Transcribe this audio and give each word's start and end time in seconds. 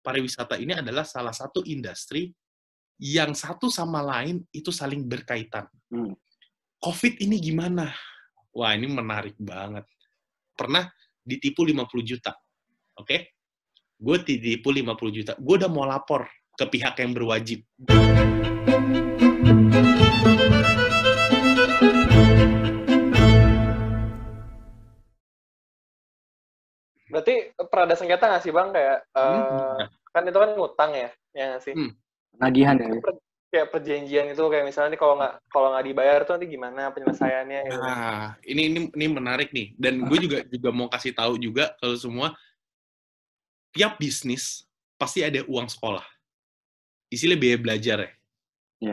pariwisata 0.00 0.56
ini 0.56 0.76
adalah 0.76 1.04
salah 1.04 1.32
satu 1.32 1.64
industri 1.68 2.32
yang 3.00 3.32
satu 3.32 3.72
sama 3.72 4.04
lain 4.04 4.44
itu 4.52 4.68
saling 4.68 5.08
berkaitan. 5.08 5.64
Hmm. 5.88 6.12
COVID 6.80 7.20
ini 7.24 7.40
gimana? 7.40 7.92
Wah, 8.52 8.76
ini 8.76 8.88
menarik 8.88 9.36
banget. 9.40 9.84
Pernah 10.56 10.88
ditipu 11.20 11.64
50 11.64 11.86
juta. 12.04 12.32
Oke? 12.96 13.36
Gue 14.00 14.16
ditipu 14.20 14.72
50 14.72 15.16
juta. 15.16 15.32
Gue 15.36 15.60
udah 15.60 15.70
mau 15.72 15.84
lapor 15.84 16.28
ke 16.56 16.64
pihak 16.68 17.00
yang 17.00 17.12
berwajib. 17.16 17.64
Berarti 27.10 27.34
pernah 27.68 27.84
ada 27.90 27.96
sengketa 27.98 28.24
nggak 28.30 28.42
sih 28.46 28.52
bang 28.54 28.68
kayak 28.70 28.98
eh, 29.12 29.30
Hmm. 29.34 29.76
kan 30.10 30.22
itu 30.26 30.38
kan 30.38 30.50
ngutang 30.54 30.90
ya, 30.94 31.08
ya 31.34 31.44
nggak 31.54 31.62
sih? 31.62 31.74
Hmm. 31.74 31.92
Penagihan 32.38 32.76
ya. 32.78 32.88
Per- 33.02 33.28
Kayak 33.50 33.74
perjanjian 33.74 34.30
itu 34.30 34.38
kayak 34.46 34.62
misalnya 34.62 34.94
nih 34.94 35.00
kalau 35.02 35.18
nggak 35.18 35.34
kalau 35.50 35.74
nggak 35.74 35.86
dibayar 35.90 36.22
tuh 36.22 36.38
nanti 36.38 36.46
gimana 36.54 36.94
penyelesaiannya? 36.94 37.60
Gitu. 37.66 37.82
Nah, 37.82 38.38
ini 38.46 38.62
ini 38.70 38.78
ini 38.94 39.06
menarik 39.10 39.50
nih. 39.50 39.74
Dan 39.74 40.06
gue 40.06 40.18
juga 40.22 40.46
juga 40.46 40.70
mau 40.70 40.86
kasih 40.86 41.10
tahu 41.10 41.34
juga 41.34 41.74
kalau 41.82 41.98
semua 41.98 42.30
tiap 43.74 43.98
bisnis 43.98 44.62
pasti 44.94 45.26
ada 45.26 45.42
uang 45.50 45.66
sekolah. 45.66 46.06
Isinya 47.10 47.34
biaya 47.34 47.58
belajar 47.58 47.98
ya. 48.06 48.10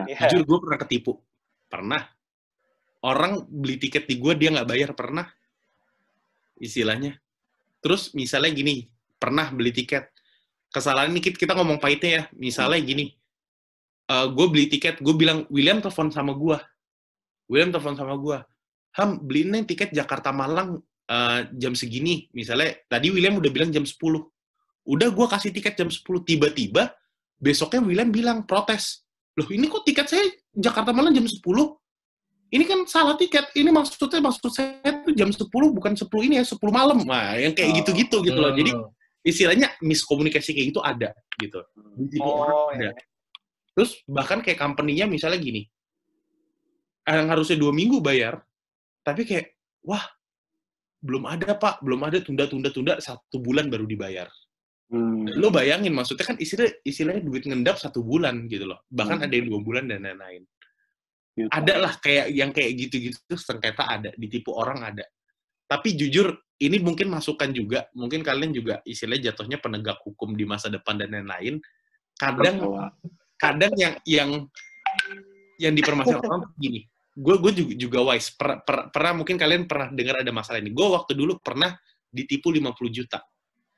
Iya. 0.10 0.26
Jujur 0.26 0.42
gue 0.50 0.58
pernah 0.66 0.80
ketipu. 0.82 1.22
Pernah. 1.70 2.02
Orang 3.06 3.46
beli 3.46 3.78
tiket 3.78 4.10
di 4.10 4.18
gue 4.18 4.34
dia 4.34 4.50
nggak 4.58 4.70
bayar 4.74 4.98
pernah. 4.98 5.30
Istilahnya. 6.58 7.14
Terus 7.88 8.12
misalnya 8.12 8.52
gini, 8.52 8.84
pernah 9.16 9.48
beli 9.48 9.72
tiket. 9.72 10.12
Kesalahan 10.68 11.08
ini 11.08 11.24
kita 11.24 11.56
ngomong 11.56 11.80
pahitnya 11.80 12.12
ya. 12.12 12.24
Misalnya 12.36 12.84
gini, 12.84 13.16
gue 14.12 14.46
beli 14.52 14.68
tiket, 14.68 15.00
gue 15.00 15.16
bilang 15.16 15.48
William 15.48 15.80
telepon 15.80 16.12
sama 16.12 16.36
gue. 16.36 16.60
William 17.48 17.72
telepon 17.72 17.96
sama 17.96 18.20
gue. 18.20 18.44
Ham, 19.00 19.24
beliin 19.24 19.56
nih 19.56 19.64
tiket 19.64 19.96
Jakarta 19.96 20.36
Malang 20.36 20.84
eh, 21.08 21.48
jam 21.56 21.72
segini. 21.80 22.28
Misalnya 22.36 22.76
tadi 22.92 23.08
William 23.08 23.40
udah 23.40 23.48
bilang 23.56 23.72
jam 23.72 23.88
10. 23.88 23.96
Udah 24.84 25.08
gue 25.08 25.26
kasih 25.32 25.56
tiket 25.56 25.80
jam 25.80 25.88
10. 25.88 26.04
Tiba-tiba 26.28 26.92
besoknya 27.40 27.88
William 27.88 28.12
bilang 28.12 28.44
protes. 28.44 29.08
Loh 29.40 29.48
ini 29.48 29.72
kok 29.72 29.88
tiket 29.88 30.12
saya 30.12 30.28
Jakarta 30.52 30.92
Malang 30.92 31.16
jam 31.16 31.24
10? 31.24 31.40
Ini 32.48 32.64
kan 32.64 32.80
salah 32.88 33.20
tiket. 33.20 33.52
Ini 33.54 33.68
maksudnya 33.70 34.24
maksud 34.24 34.48
saya 34.50 35.04
tuh 35.04 35.12
jam 35.12 35.28
10 35.28 35.48
bukan 35.76 35.94
10 35.94 36.08
ini 36.24 36.40
ya 36.40 36.46
10 36.48 36.72
malam. 36.72 37.04
Nah, 37.04 37.36
yang 37.36 37.52
kayak 37.52 37.84
gitu-gitu 37.84 38.24
gitu 38.24 38.40
loh. 38.40 38.56
Jadi 38.56 38.72
Hmm. 38.72 38.88
istilahnya 39.22 39.76
miskomunikasi 39.84 40.56
kayak 40.56 40.68
gitu 40.72 40.80
ada 40.80 41.12
gitu. 41.36 41.60
Ditipu 42.00 42.24
orang 42.24 42.56
Oh, 42.56 42.70
ada. 42.72 42.80
iya. 42.80 42.92
Terus 43.76 44.00
bahkan 44.08 44.40
kayak 44.40 44.58
company-nya 44.58 45.06
misalnya 45.06 45.38
gini, 45.38 45.68
yang 47.04 47.28
harusnya 47.28 47.60
dua 47.60 47.76
minggu 47.76 48.00
bayar, 48.00 48.40
tapi 49.04 49.28
kayak, 49.28 49.54
wah, 49.84 50.02
belum 51.04 51.28
ada 51.30 51.54
pak, 51.54 51.84
belum 51.84 52.02
ada, 52.04 52.18
tunda-tunda-tunda, 52.24 52.98
satu 53.00 53.38
bulan 53.38 53.70
baru 53.70 53.86
dibayar. 53.86 54.28
Hmm. 54.88 55.28
Lo 55.36 55.52
bayangin, 55.52 55.92
maksudnya 55.94 56.24
kan 56.26 56.38
istilah, 56.40 56.72
istilahnya 56.82 57.22
duit 57.22 57.44
ngendap 57.44 57.76
satu 57.78 58.02
bulan 58.02 58.48
gitu 58.48 58.66
loh. 58.66 58.82
Bahkan 58.88 59.20
Hmm. 59.20 59.26
ada 59.28 59.34
yang 59.36 59.48
dua 59.52 59.60
bulan 59.62 59.84
dan 59.92 60.08
lain-lain. 60.08 60.48
Gitu. 61.38 61.54
Ada 61.54 61.74
lah 61.78 61.94
kayak 62.02 62.34
yang 62.34 62.50
kayak 62.50 62.72
gitu-gitu, 62.74 63.38
sengketa 63.38 63.86
ada, 63.86 64.10
ditipu 64.18 64.58
orang 64.58 64.82
ada. 64.82 65.06
Tapi 65.70 65.94
jujur, 65.94 66.34
ini 66.58 66.82
mungkin 66.82 67.14
masukan 67.14 67.54
juga, 67.54 67.86
mungkin 67.94 68.26
kalian 68.26 68.58
juga 68.58 68.82
istilahnya 68.82 69.30
jatuhnya 69.30 69.62
penegak 69.62 70.02
hukum 70.02 70.34
di 70.34 70.50
masa 70.50 70.74
depan 70.74 70.98
dan 70.98 71.14
lain-lain. 71.14 71.62
Kadang 72.18 72.90
kadang 73.38 73.74
yang 73.78 73.94
yang 74.02 74.30
yang 75.62 75.74
dipermasalahkan 75.78 76.50
gini 76.64 76.90
gue 77.18 77.36
gue 77.42 77.52
juga, 77.54 77.74
juga 77.74 78.00
wise. 78.14 78.30
Per- 78.38 78.62
per- 78.62 78.88
pernah 78.94 79.22
mungkin 79.22 79.42
kalian 79.42 79.66
pernah 79.66 79.90
dengar 79.90 80.22
ada 80.22 80.30
masalah 80.30 80.62
ini. 80.62 80.70
Gue 80.70 80.86
waktu 80.86 81.18
dulu 81.18 81.42
pernah 81.42 81.74
ditipu 82.14 82.54
50 82.54 82.94
juta 82.94 83.22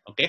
oke? 0.08 0.28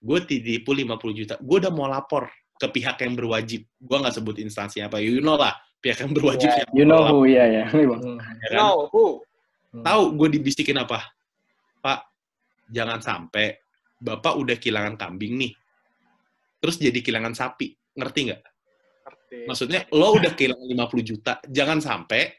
Gue 0.00 0.18
ditipu 0.24 0.72
50 0.72 1.12
juta. 1.12 1.34
Gue 1.44 1.60
udah 1.60 1.72
mau 1.72 1.86
lapor 1.86 2.32
ke 2.56 2.66
pihak 2.72 3.04
yang 3.04 3.14
berwajib. 3.20 3.68
Gue 3.76 3.96
nggak 4.00 4.16
sebut 4.16 4.40
instansi 4.40 4.80
apa 4.80 4.96
you 4.98 5.20
know 5.20 5.36
lah 5.36 5.52
pihak 5.82 5.98
yang 6.06 6.14
berwajib 6.14 6.48
Yeah, 6.48 6.66
You 6.70 6.84
know 6.86 7.02
who, 7.04 7.26
ya 7.26 7.44
ya. 7.50 7.64
Kan? 7.68 8.54
No, 8.54 8.86
who? 8.94 9.20
tahu 9.72 10.02
gue 10.20 10.28
dibisikin 10.36 10.76
apa 10.76 11.00
pak 11.80 12.04
jangan 12.68 13.00
sampai 13.00 13.56
bapak 13.96 14.36
udah 14.36 14.60
kehilangan 14.60 15.00
kambing 15.00 15.40
nih 15.40 15.52
terus 16.60 16.76
jadi 16.76 17.00
kehilangan 17.00 17.32
sapi 17.32 17.72
ngerti 17.96 18.20
nggak 18.28 18.42
Ngerti. 19.02 19.48
Maksudnya 19.48 19.80
lo 19.90 20.14
udah 20.14 20.32
kehilangan 20.36 20.68
50 20.92 21.02
juta, 21.10 21.32
jangan 21.48 21.80
sampai 21.82 22.30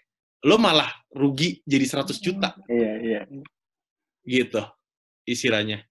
lo 0.47 0.55
malah 0.55 0.87
rugi 1.11 1.59
jadi 1.65 1.83
100 1.83 2.23
juta 2.23 2.55
Iya 2.69 2.91
iya. 3.01 3.21
gitu 4.23 4.61
istilahnya. 5.27 5.83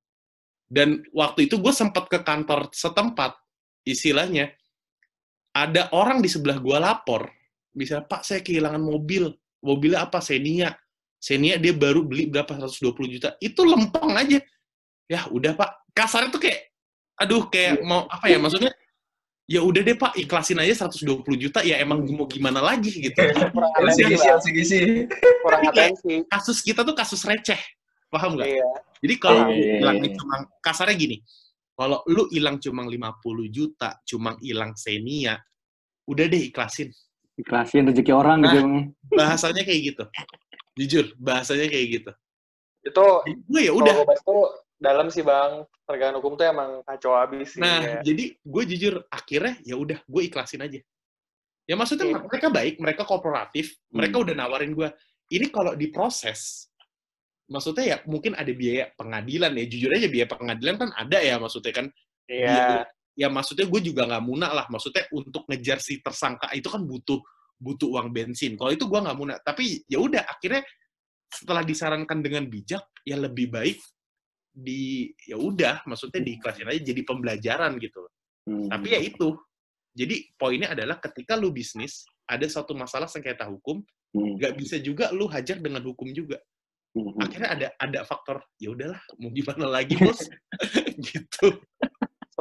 Dan 0.72 1.04
waktu 1.12 1.50
itu 1.50 1.60
gue 1.60 1.72
sempat 1.74 2.08
ke 2.08 2.24
kantor 2.24 2.72
setempat, 2.72 3.36
istilahnya 3.84 4.56
ada 5.52 5.92
orang 5.92 6.24
di 6.24 6.32
sebelah 6.32 6.56
gue 6.56 6.78
lapor, 6.80 7.28
bisa 7.72 8.04
Pak 8.04 8.22
saya 8.22 8.40
kehilangan 8.44 8.80
mobil, 8.80 9.32
mobilnya 9.64 10.04
apa? 10.04 10.20
Xenia, 10.20 10.76
Xenia 11.18 11.56
dia 11.56 11.72
baru 11.72 12.04
beli 12.04 12.28
berapa? 12.28 12.52
120 12.54 12.92
juta, 13.08 13.34
itu 13.40 13.60
lempeng 13.64 14.12
aja. 14.14 14.38
Ya 15.08 15.26
udah 15.28 15.52
Pak, 15.56 15.92
kasarnya 15.92 16.30
tuh 16.32 16.40
kayak, 16.40 16.60
aduh 17.18 17.48
kayak 17.48 17.80
mau 17.82 18.04
apa 18.08 18.28
ya 18.28 18.38
maksudnya? 18.38 18.72
Ya 19.50 19.58
udah 19.60 19.82
deh 19.84 19.98
pak 19.98 20.14
ikhlasin 20.16 20.56
aja 20.62 20.86
120 20.86 21.02
juta. 21.36 21.60
Ya 21.66 21.76
emang 21.82 22.00
mau 22.14 22.24
gimana 22.30 22.62
lagi 22.62 22.94
gitu. 22.94 23.20
Kurang 23.52 23.74
atensi, 23.74 24.06
Bang. 24.06 24.38
LCGC. 24.38 24.72
kurang 25.42 25.60
Tapi 25.66 25.76
kayak- 25.76 25.92
atensi. 25.98 26.14
kasus 26.30 26.58
kita 26.62 26.80
tuh 26.86 26.94
kasus 26.94 27.20
receh. 27.26 27.58
Paham 28.08 28.38
nggak? 28.38 28.48
Iya. 28.48 28.68
jadi 29.02 29.14
kalau 29.18 29.42
Iya, 29.50 29.56
iya, 29.58 29.74
hilang 29.82 29.98
iya. 29.98 30.14
cuma 30.14 30.36
kasarnya 30.62 30.94
gini. 30.96 31.16
Kalau 31.74 32.00
lu 32.06 32.30
hilang 32.30 32.62
cuma 32.62 32.86
50 32.86 33.50
juta 33.50 33.98
cuma 34.06 34.38
hilang 34.40 34.72
Xenia 34.78 35.36
udah 36.06 36.24
deh 36.30 36.42
ikhlasin 36.48 36.88
Ikhlasin 37.34 37.88
rezeki 37.88 38.12
orang 38.12 38.38
Nah. 38.40 38.50
gitu. 38.50 38.60
Bahasanya 39.12 39.62
kayak 39.62 39.82
gitu 39.88 40.04
jujur 40.72 41.04
bahasanya 41.16 41.68
kayak 41.68 41.86
gitu 41.92 42.12
Itu 42.82 43.04
gue 43.46 43.60
ya 43.62 43.72
udah. 43.72 43.92
itu 44.02 44.36
dalam 44.76 45.06
sih 45.06 45.22
bang. 45.22 45.62
Penegakan 45.84 46.16
hukum 46.18 46.34
tuh 46.34 46.46
emang 46.46 46.80
kacau 46.82 47.12
abis 47.12 47.54
sih. 47.54 47.60
nah 47.60 47.78
ya. 47.78 48.00
jadi 48.00 48.24
gue 48.34 48.62
jujur 48.66 48.94
akhirnya 49.06 49.60
ya 49.62 49.76
udah 49.76 50.00
gue 50.00 50.22
ikhlasin 50.24 50.60
aja 50.60 50.80
ya 51.62 51.74
maksudnya 51.76 52.08
Iya. 52.08 52.18
mereka 52.24 52.48
baik 52.48 52.74
mereka 52.78 53.02
kooperatif 53.04 53.76
mereka 53.88 54.16
Hmm. 54.16 54.24
udah 54.24 54.34
nawarin 54.34 54.72
gue 54.72 54.88
ini 55.30 55.46
kalau 55.48 55.76
diproses 55.76 56.72
maksudnya 57.46 57.84
ya 57.84 57.96
mungkin 58.04 58.32
ada 58.32 58.48
biaya 58.50 58.88
pengadilan 58.94 59.52
ya 59.52 59.64
jujur 59.66 59.90
aja 59.92 60.08
biaya 60.08 60.26
pengadilan 60.26 60.74
kan 60.78 60.90
ada 60.96 61.18
ya 61.20 61.36
maksudnya 61.36 61.72
kan 61.72 61.86
Iya. 62.24 62.88
Ya 63.18 63.28
maksudnya 63.28 63.68
gue 63.68 63.80
juga 63.84 64.08
nggak 64.08 64.24
munak 64.24 64.52
lah. 64.52 64.66
Maksudnya 64.68 65.08
untuk 65.12 65.44
ngejar 65.48 65.78
si 65.80 66.00
tersangka 66.00 66.48
itu 66.56 66.68
kan 66.68 66.82
butuh 66.84 67.20
butuh 67.62 67.88
uang 67.94 68.10
bensin. 68.10 68.58
Kalau 68.58 68.72
itu 68.74 68.84
gue 68.88 69.00
nggak 69.00 69.16
munak 69.18 69.38
tapi 69.46 69.84
ya 69.86 70.02
udah 70.02 70.26
akhirnya 70.26 70.64
setelah 71.32 71.64
disarankan 71.64 72.20
dengan 72.20 72.44
bijak 72.44 72.84
ya 73.08 73.16
lebih 73.16 73.48
baik 73.48 73.80
di 74.52 75.08
ya 75.24 75.40
udah 75.40 75.80
maksudnya 75.88 76.20
diikhlasin 76.20 76.68
aja 76.68 76.80
jadi 76.92 77.00
pembelajaran 77.08 77.80
gitu 77.80 78.04
Hmm. 78.42 78.66
tapi 78.66 78.90
ya 78.90 78.98
itu. 78.98 79.38
Jadi 79.94 80.34
poinnya 80.34 80.74
adalah 80.74 80.98
ketika 80.98 81.38
lu 81.38 81.54
bisnis 81.54 82.02
ada 82.26 82.42
satu 82.50 82.74
masalah 82.74 83.06
sengketa 83.06 83.46
hukum 83.46 83.86
Hmm. 84.12 84.36
nggak 84.36 84.58
bisa 84.60 84.76
juga 84.82 85.08
lu 85.14 85.24
hajar 85.30 85.56
dengan 85.62 85.80
hukum 85.86 86.10
juga. 86.12 86.42
Hmm. 86.92 87.16
akhirnya 87.24 87.48
ada 87.48 87.68
ada 87.80 88.00
faktor 88.04 88.44
ya 88.60 88.68
udahlah 88.74 89.00
mau 89.16 89.32
gimana 89.32 89.64
lagi 89.64 89.96
bos? 89.96 90.26
Gitu 91.06 91.46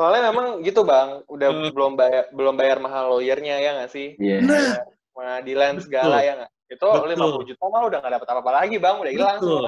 Soalnya 0.02 0.34
memang 0.34 0.66
gitu 0.66 0.82
bang. 0.82 1.22
Udah 1.30 1.50
Eh. 1.54 1.70
belum 1.70 1.94
bayar 1.94 2.26
belum 2.34 2.58
bayar 2.58 2.82
mahal 2.82 3.14
lawyernya 3.14 3.62
ya 3.62 3.70
nggak 3.78 3.92
sih? 3.94 4.18
Iya. 4.18 4.42
nah 4.42 4.82
Pengadilan 5.14 5.78
segala 5.78 6.18
Betul. 6.18 6.26
ya 6.26 6.34
nggak? 6.42 6.52
Itu 6.72 6.88
Betul. 6.90 7.10
50 7.14 7.50
juta 7.54 7.64
mah 7.70 7.82
udah 7.86 7.98
nggak 8.02 8.14
dapat 8.18 8.28
apa-apa 8.34 8.52
lagi 8.58 8.76
bang. 8.82 8.96
Udah 8.98 9.12
hilang 9.14 9.38
Betul. 9.38 9.66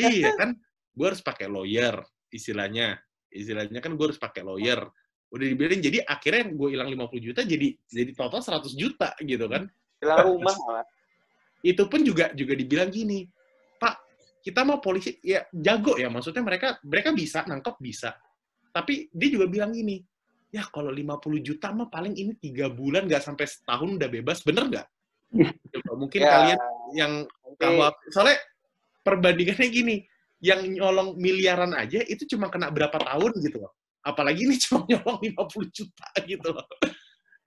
iya 0.00 0.30
kan 0.32 0.56
gue 0.96 1.06
harus 1.06 1.20
pakai 1.20 1.46
lawyer 1.46 2.00
istilahnya 2.32 2.96
istilahnya 3.28 3.84
kan 3.84 3.92
gue 3.92 4.06
harus 4.08 4.16
pakai 4.16 4.40
lawyer 4.40 4.80
udah 5.28 5.46
dibiarin 5.46 5.84
jadi 5.84 6.00
akhirnya 6.00 6.48
gue 6.48 6.68
hilang 6.72 6.88
50 6.88 7.20
juta 7.20 7.40
jadi 7.44 7.68
jadi 7.84 8.10
total 8.16 8.40
100 8.40 8.72
juta 8.72 9.12
gitu 9.20 9.44
kan 9.46 9.68
Hilang 10.00 10.18
rumah 10.24 10.56
malah. 10.64 10.86
itu 11.60 11.82
pun 11.84 12.00
juga 12.00 12.32
juga 12.32 12.56
dibilang 12.56 12.88
gini 12.88 13.28
pak 13.76 14.00
kita 14.40 14.64
mau 14.64 14.80
polisi 14.80 15.20
ya 15.20 15.44
jago 15.52 16.00
ya 16.00 16.08
maksudnya 16.08 16.40
mereka 16.40 16.80
mereka 16.80 17.12
bisa 17.12 17.44
nangkep 17.44 17.76
bisa 17.76 18.16
tapi 18.76 19.08
dia 19.08 19.28
juga 19.32 19.48
bilang 19.48 19.72
gini 19.72 20.04
ya 20.52 20.68
kalau 20.68 20.92
50 20.92 21.40
juta 21.40 21.72
mah 21.72 21.88
paling 21.88 22.12
ini 22.12 22.36
tiga 22.36 22.68
bulan 22.68 23.08
nggak 23.08 23.24
sampai 23.24 23.48
setahun 23.48 23.96
udah 23.96 24.08
bebas 24.12 24.44
bener 24.44 24.64
nggak? 24.68 24.86
Coba, 25.72 25.92
mungkin 26.04 26.20
Ya, 26.20 26.28
kalian 26.28 26.60
yang 26.92 27.12
kalau 27.56 27.88
soalnya 28.12 28.36
perbandingannya 29.00 29.68
gini 29.72 29.96
yang 30.44 30.60
nyolong 30.68 31.16
miliaran 31.16 31.72
aja 31.72 32.04
itu 32.04 32.28
cuma 32.36 32.52
kena 32.52 32.68
berapa 32.68 33.00
tahun 33.00 33.32
gitu 33.40 33.64
loh. 33.64 33.72
Apalagi 34.04 34.44
ini 34.44 34.60
cuma 34.68 34.84
nyolong 34.84 35.24
50 35.24 35.72
juta 35.72 36.08
gitu 36.20 36.48
loh. 36.52 36.66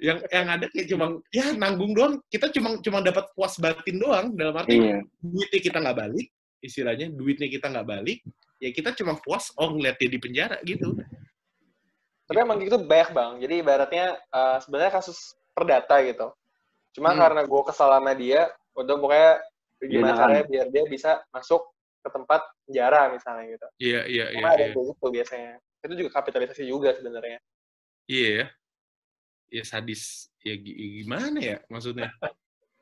Yang 0.01 0.17
yang 0.31 0.47
ada 0.49 0.65
kayak 0.71 0.87
cuma 0.89 1.05
ya 1.29 1.45
nanggung 1.53 1.93
doang. 1.93 2.17
Kita 2.25 2.49
cuma 2.49 2.81
cuma 2.81 2.99
dapat 3.05 3.29
puas 3.37 3.53
batin 3.61 4.01
doang. 4.01 4.33
Dalam 4.33 4.57
arti 4.57 4.81
Iya. 4.81 5.05
duitnya 5.21 5.59
kita 5.61 5.77
nggak 5.77 5.97
balik 5.97 6.27
istilahnya 6.59 7.07
duitnya 7.11 7.47
kita 7.47 7.71
nggak 7.71 7.87
balik 7.87 8.19
ya 8.59 8.69
kita 8.75 8.91
cuma 8.99 9.15
puas 9.19 9.51
oh 9.55 9.71
ngeliat 9.71 9.95
dia 9.95 10.11
di 10.11 10.19
penjara 10.19 10.59
gitu 10.67 10.99
Tapi 12.29 12.37
emang 12.39 12.61
gitu 12.61 12.77
banyak 12.77 13.09
bang. 13.09 13.31
Jadi 13.41 13.53
ibaratnya 13.59 14.05
eh, 14.21 14.57
sebenarnya 14.61 14.93
kasus 14.93 15.33
perdata 15.51 15.97
gitu. 16.05 16.29
Cuma 16.93 17.11
Hmm. 17.11 17.19
karena 17.19 17.41
gue 17.43 17.61
kesal 17.65 17.89
sama 17.89 18.13
dia, 18.13 18.53
udah 18.77 18.95
pokoknya 18.95 19.31
gimana 19.81 20.13
nahan. 20.13 20.19
caranya 20.21 20.45
biar 20.45 20.67
dia 20.69 20.83
bisa 20.85 21.11
masuk 21.33 21.65
ke 21.99 22.09
tempat 22.13 22.41
penjara 22.63 23.09
misalnya 23.09 23.43
gitu. 23.49 23.67
iya 23.81 24.01
iya 24.05 24.25
iya 24.29 24.37
Cuma 24.39 24.47
ada 24.53 24.61
iya 24.61 24.73
kayak 24.77 24.85
gitu 24.93 25.05
biasanya. 25.09 25.51
Itu 25.81 25.93
juga 25.97 26.09
kapitalisasi 26.15 26.63
juga 26.63 26.89
sebenarnya. 26.95 27.39
iya 28.05 28.29
ya 28.29 28.45
ya 29.49 29.63
sadis 29.65 30.29
ya 30.45 30.53
gi- 30.53 31.01
gimana 31.01 31.41
ya 31.41 31.57
maksudnya 31.67 32.13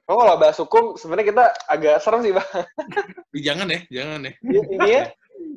Oh, 0.08 0.16
kalau 0.24 0.40
bahas 0.40 0.56
hukum 0.56 0.96
sebenarnya 0.96 1.36
kita 1.36 1.46
agak 1.68 2.00
serem 2.00 2.24
sih 2.24 2.32
bang. 2.32 2.48
Jangan 3.48 3.68
ya 3.68 3.80
jangan 3.92 4.20
ya 4.24 4.34
Intinya 4.40 5.02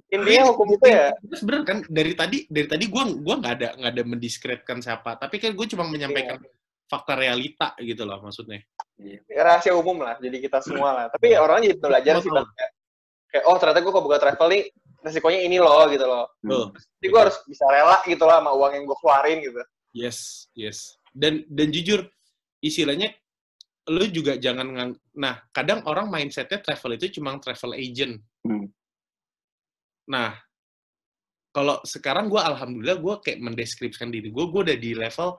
intinya 0.08 0.44
hukum 0.54 0.68
itu 0.72 0.86
ya 0.88 1.12
Terus 1.20 1.42
bener 1.44 1.62
kan 1.68 1.78
dari 1.90 2.12
tadi 2.16 2.38
dari 2.48 2.68
tadi 2.70 2.84
gua 2.88 3.04
gua 3.12 3.34
nggak 3.42 3.54
ada 3.60 3.68
nggak 3.76 3.92
ada 3.92 4.02
mendiskreditkan 4.08 4.78
siapa 4.80 5.20
tapi 5.20 5.36
kan 5.36 5.52
gue 5.52 5.66
cuma 5.68 5.84
menyampaikan 5.84 6.40
fakta 6.88 7.14
realita 7.14 7.76
gitu 7.82 8.02
loh 8.08 8.18
maksudnya 8.24 8.64
rahasia 9.40 9.72
umum 9.74 10.04
lah. 10.04 10.16
Jadi 10.20 10.36
kita 10.40 10.60
semua 10.60 10.90
lah. 10.92 11.06
Tapi 11.08 11.34
orang 11.36 11.64
jadi 11.64 11.76
belajar 11.80 12.14
sih 12.20 12.30
bang. 12.30 12.46
Kayak, 13.30 13.44
oh 13.46 13.56
ternyata 13.62 13.80
gue 13.80 13.92
kalau 13.94 14.04
buka 14.04 14.18
travel 14.18 14.48
nih 14.50 14.62
resikonya 15.00 15.40
ini 15.46 15.56
loh 15.62 15.86
gitu 15.88 16.04
loh. 16.04 16.26
Betul. 16.42 16.64
Jadi 17.00 17.06
gue 17.08 17.20
harus 17.20 17.36
bisa 17.46 17.64
rela 17.70 17.98
gitu 18.04 18.24
lah 18.26 18.42
sama 18.42 18.50
uang 18.52 18.72
yang 18.74 18.84
gue 18.84 18.98
keluarin 18.98 19.38
gitu. 19.40 19.60
Yes, 19.94 20.50
yes. 20.54 20.98
Dan 21.10 21.46
dan 21.50 21.70
jujur 21.70 22.06
istilahnya 22.62 23.14
lu 23.90 24.06
juga 24.12 24.38
jangan 24.38 24.70
ngang 24.70 24.92
nah 25.16 25.40
kadang 25.50 25.82
orang 25.88 26.12
mindsetnya 26.12 26.62
travel 26.62 26.94
itu 26.98 27.18
cuma 27.18 27.38
travel 27.38 27.74
agent. 27.74 28.20
Hmm. 28.44 28.68
Nah 30.10 30.34
kalau 31.50 31.78
sekarang 31.82 32.26
gue 32.26 32.38
alhamdulillah 32.38 32.98
gue 32.98 33.14
kayak 33.22 33.38
mendeskripsikan 33.42 34.10
diri 34.10 34.30
gue 34.30 34.44
gue 34.50 34.60
udah 34.66 34.78
di 34.78 34.90
level 34.94 35.34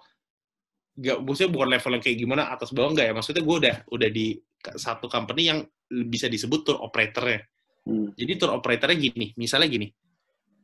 gak 0.91 1.17
maksudnya 1.23 1.51
bukan 1.55 1.69
level 1.71 1.91
yang 1.95 2.03
kayak 2.03 2.17
gimana 2.19 2.43
atas 2.51 2.75
bawah 2.75 2.91
enggak 2.91 3.07
ya 3.07 3.13
maksudnya 3.15 3.43
gue 3.47 3.57
udah 3.63 3.75
udah 3.95 4.09
di 4.11 4.35
satu 4.75 5.07
company 5.07 5.47
yang 5.47 5.59
bisa 5.87 6.27
disebut 6.27 6.67
tour 6.67 6.77
operatornya 6.83 7.43
Hmm. 7.81 8.13
jadi 8.13 8.37
tour 8.37 8.53
operatornya 8.53 8.93
gini, 8.93 9.33
misalnya 9.41 9.65
gini. 9.65 9.89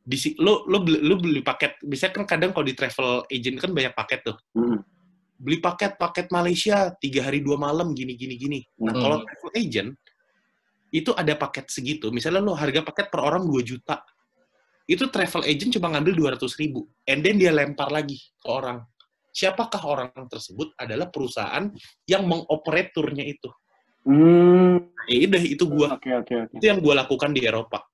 Di 0.06 0.14
si- 0.14 0.38
lu 0.38 0.62
lu 0.70 0.86
beli, 0.86 1.02
lu 1.02 1.18
beli 1.18 1.42
paket, 1.42 1.82
biasanya 1.82 2.14
kan 2.14 2.24
kadang 2.30 2.54
kalau 2.54 2.62
di 2.62 2.78
travel 2.78 3.26
agent 3.26 3.58
kan 3.58 3.74
banyak 3.74 3.90
paket 3.90 4.22
tuh. 4.22 4.38
Hmm. 4.54 4.78
Beli 5.34 5.58
paket 5.58 5.98
paket 5.98 6.30
Malaysia 6.30 6.94
tiga 6.94 7.26
hari 7.26 7.42
dua 7.42 7.58
malam 7.58 7.90
gini 7.90 8.14
gini 8.14 8.38
gini. 8.38 8.60
Nah, 8.86 8.94
Hmm. 8.94 9.02
kalau 9.02 9.16
travel 9.26 9.50
agent 9.58 9.90
itu 10.88 11.12
ada 11.12 11.36
paket 11.36 11.68
segitu. 11.68 12.08
Misalnya 12.08 12.40
lu 12.40 12.56
harga 12.56 12.80
paket 12.80 13.12
per 13.12 13.20
orang 13.20 13.44
2 13.44 13.60
juta. 13.64 14.00
Itu 14.88 15.12
travel 15.12 15.44
agent 15.44 15.76
cuma 15.76 15.92
ngambil 15.92 16.36
200 16.40 16.48
ribu. 16.60 16.88
And 17.04 17.20
then 17.20 17.36
dia 17.36 17.52
lempar 17.52 17.92
lagi 17.92 18.16
ke 18.40 18.48
orang. 18.48 18.80
Siapakah 19.28 19.82
orang 19.84 20.10
tersebut 20.32 20.72
adalah 20.80 21.12
perusahaan 21.12 21.68
yang 22.08 22.24
mengoperatornya 22.24 23.22
itu. 23.28 23.52
Hmm. 24.08 24.88
Ya 25.04 25.28
udah 25.28 25.42
itu 25.44 25.64
gua 25.68 25.88
Oke 26.00 26.08
oke 26.16 26.34
oke. 26.48 26.54
itu 26.56 26.64
yang 26.64 26.80
gue 26.80 26.94
lakukan 26.96 27.30
di 27.36 27.44
Eropa. 27.44 27.84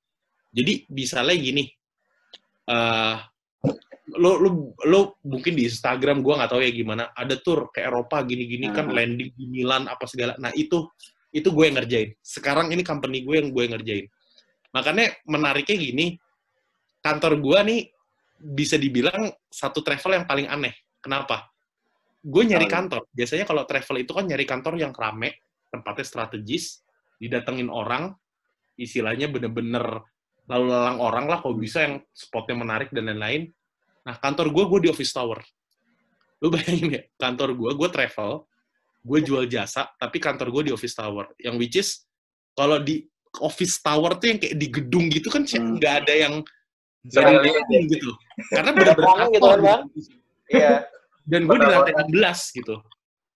Jadi 0.55 0.87
misalnya 0.95 1.35
gini, 1.35 1.67
eh 2.71 3.17
lo 4.15 4.39
lo 4.39 4.49
lo 4.87 5.01
mungkin 5.27 5.59
di 5.59 5.67
Instagram 5.67 6.23
gue 6.23 6.35
nggak 6.39 6.51
tahu 6.55 6.63
ya 6.63 6.71
gimana, 6.71 7.11
ada 7.11 7.35
tour 7.43 7.73
ke 7.75 7.83
Eropa 7.83 8.23
gini-gini 8.23 8.71
kan 8.71 8.87
Hmm. 8.87 8.95
landing 8.95 9.31
di 9.35 9.45
Milan 9.51 9.91
apa 9.91 10.07
segala. 10.07 10.39
Nah 10.39 10.55
itu 10.55 10.87
itu 11.35 11.51
gue 11.51 11.65
yang 11.67 11.77
ngerjain. 11.83 12.15
Sekarang 12.23 12.71
ini 12.71 12.87
company 12.87 13.27
gue 13.27 13.43
yang 13.43 13.51
gue 13.51 13.65
ngerjain. 13.67 14.07
Makanya 14.71 15.19
menariknya 15.27 15.75
gini, 15.75 16.07
kantor 17.03 17.43
gue 17.43 17.59
nih 17.67 17.81
bisa 18.39 18.79
dibilang 18.79 19.35
satu 19.51 19.83
travel 19.83 20.23
yang 20.23 20.27
paling 20.31 20.47
aneh. 20.47 20.75
Kenapa? 21.03 21.51
Gue 22.23 22.47
nyari 22.47 22.71
kantor. 22.71 23.11
Biasanya 23.11 23.45
kalau 23.45 23.67
travel 23.67 24.07
itu 24.07 24.15
kan 24.15 24.25
nyari 24.25 24.47
kantor 24.47 24.79
yang 24.79 24.95
rame, 24.95 25.43
tempatnya 25.75 26.07
strategis, 26.07 26.87
didatengin 27.19 27.67
orang, 27.67 28.15
istilahnya 28.79 29.27
bener-bener 29.27 30.07
lalu 30.45 30.67
lalang 30.71 30.99
orang 31.03 31.27
lah, 31.27 31.43
kalau 31.43 31.57
bisa 31.59 31.83
yang 31.83 31.95
spotnya 32.15 32.55
menarik 32.55 32.95
dan 32.95 33.11
lain-lain. 33.11 33.51
Nah, 34.05 34.17
kantor 34.21 34.53
gue, 34.55 34.65
gue 34.71 34.81
di 34.87 34.89
office 34.93 35.13
tower. 35.13 35.41
Lu 36.45 36.53
bayangin 36.53 37.01
ya, 37.01 37.03
kantor 37.17 37.57
gue, 37.57 37.71
gue 37.73 37.89
travel, 37.89 38.45
gue 39.05 39.19
jual 39.21 39.45
jasa, 39.45 39.93
tapi 40.01 40.17
kantor 40.17 40.49
gue 40.49 40.63
di 40.69 40.73
office 40.73 40.97
tower. 40.97 41.29
Yang 41.37 41.55
which 41.61 41.77
is, 41.77 41.89
kalau 42.57 42.81
di 42.81 43.05
office 43.45 43.79
tower 43.85 44.17
tuh 44.17 44.33
yang 44.33 44.39
kayak 44.41 44.57
di 44.57 44.69
gedung 44.73 45.13
gitu 45.13 45.29
kan 45.29 45.45
sih, 45.45 45.61
Hmm. 45.61 45.77
nggak 45.77 45.95
ada 46.09 46.15
yang 46.17 46.35
Sering 47.05 47.21
nggak 47.21 47.29
ada 47.37 47.45
lihat 47.45 47.65
gedung 47.69 47.85
gitu. 47.93 48.11
Karena 48.49 48.71
bener-bener 48.73 49.05
Ruangan 49.05 49.29
gitu 49.29 49.45
kan, 49.45 49.61
Bang? 49.61 49.83
Iya. 50.49 50.73
Dan 51.29 51.41
gue 51.45 51.57
di 51.61 51.67
lantai 51.69 51.93
16 52.01 52.57
gitu. 52.57 52.75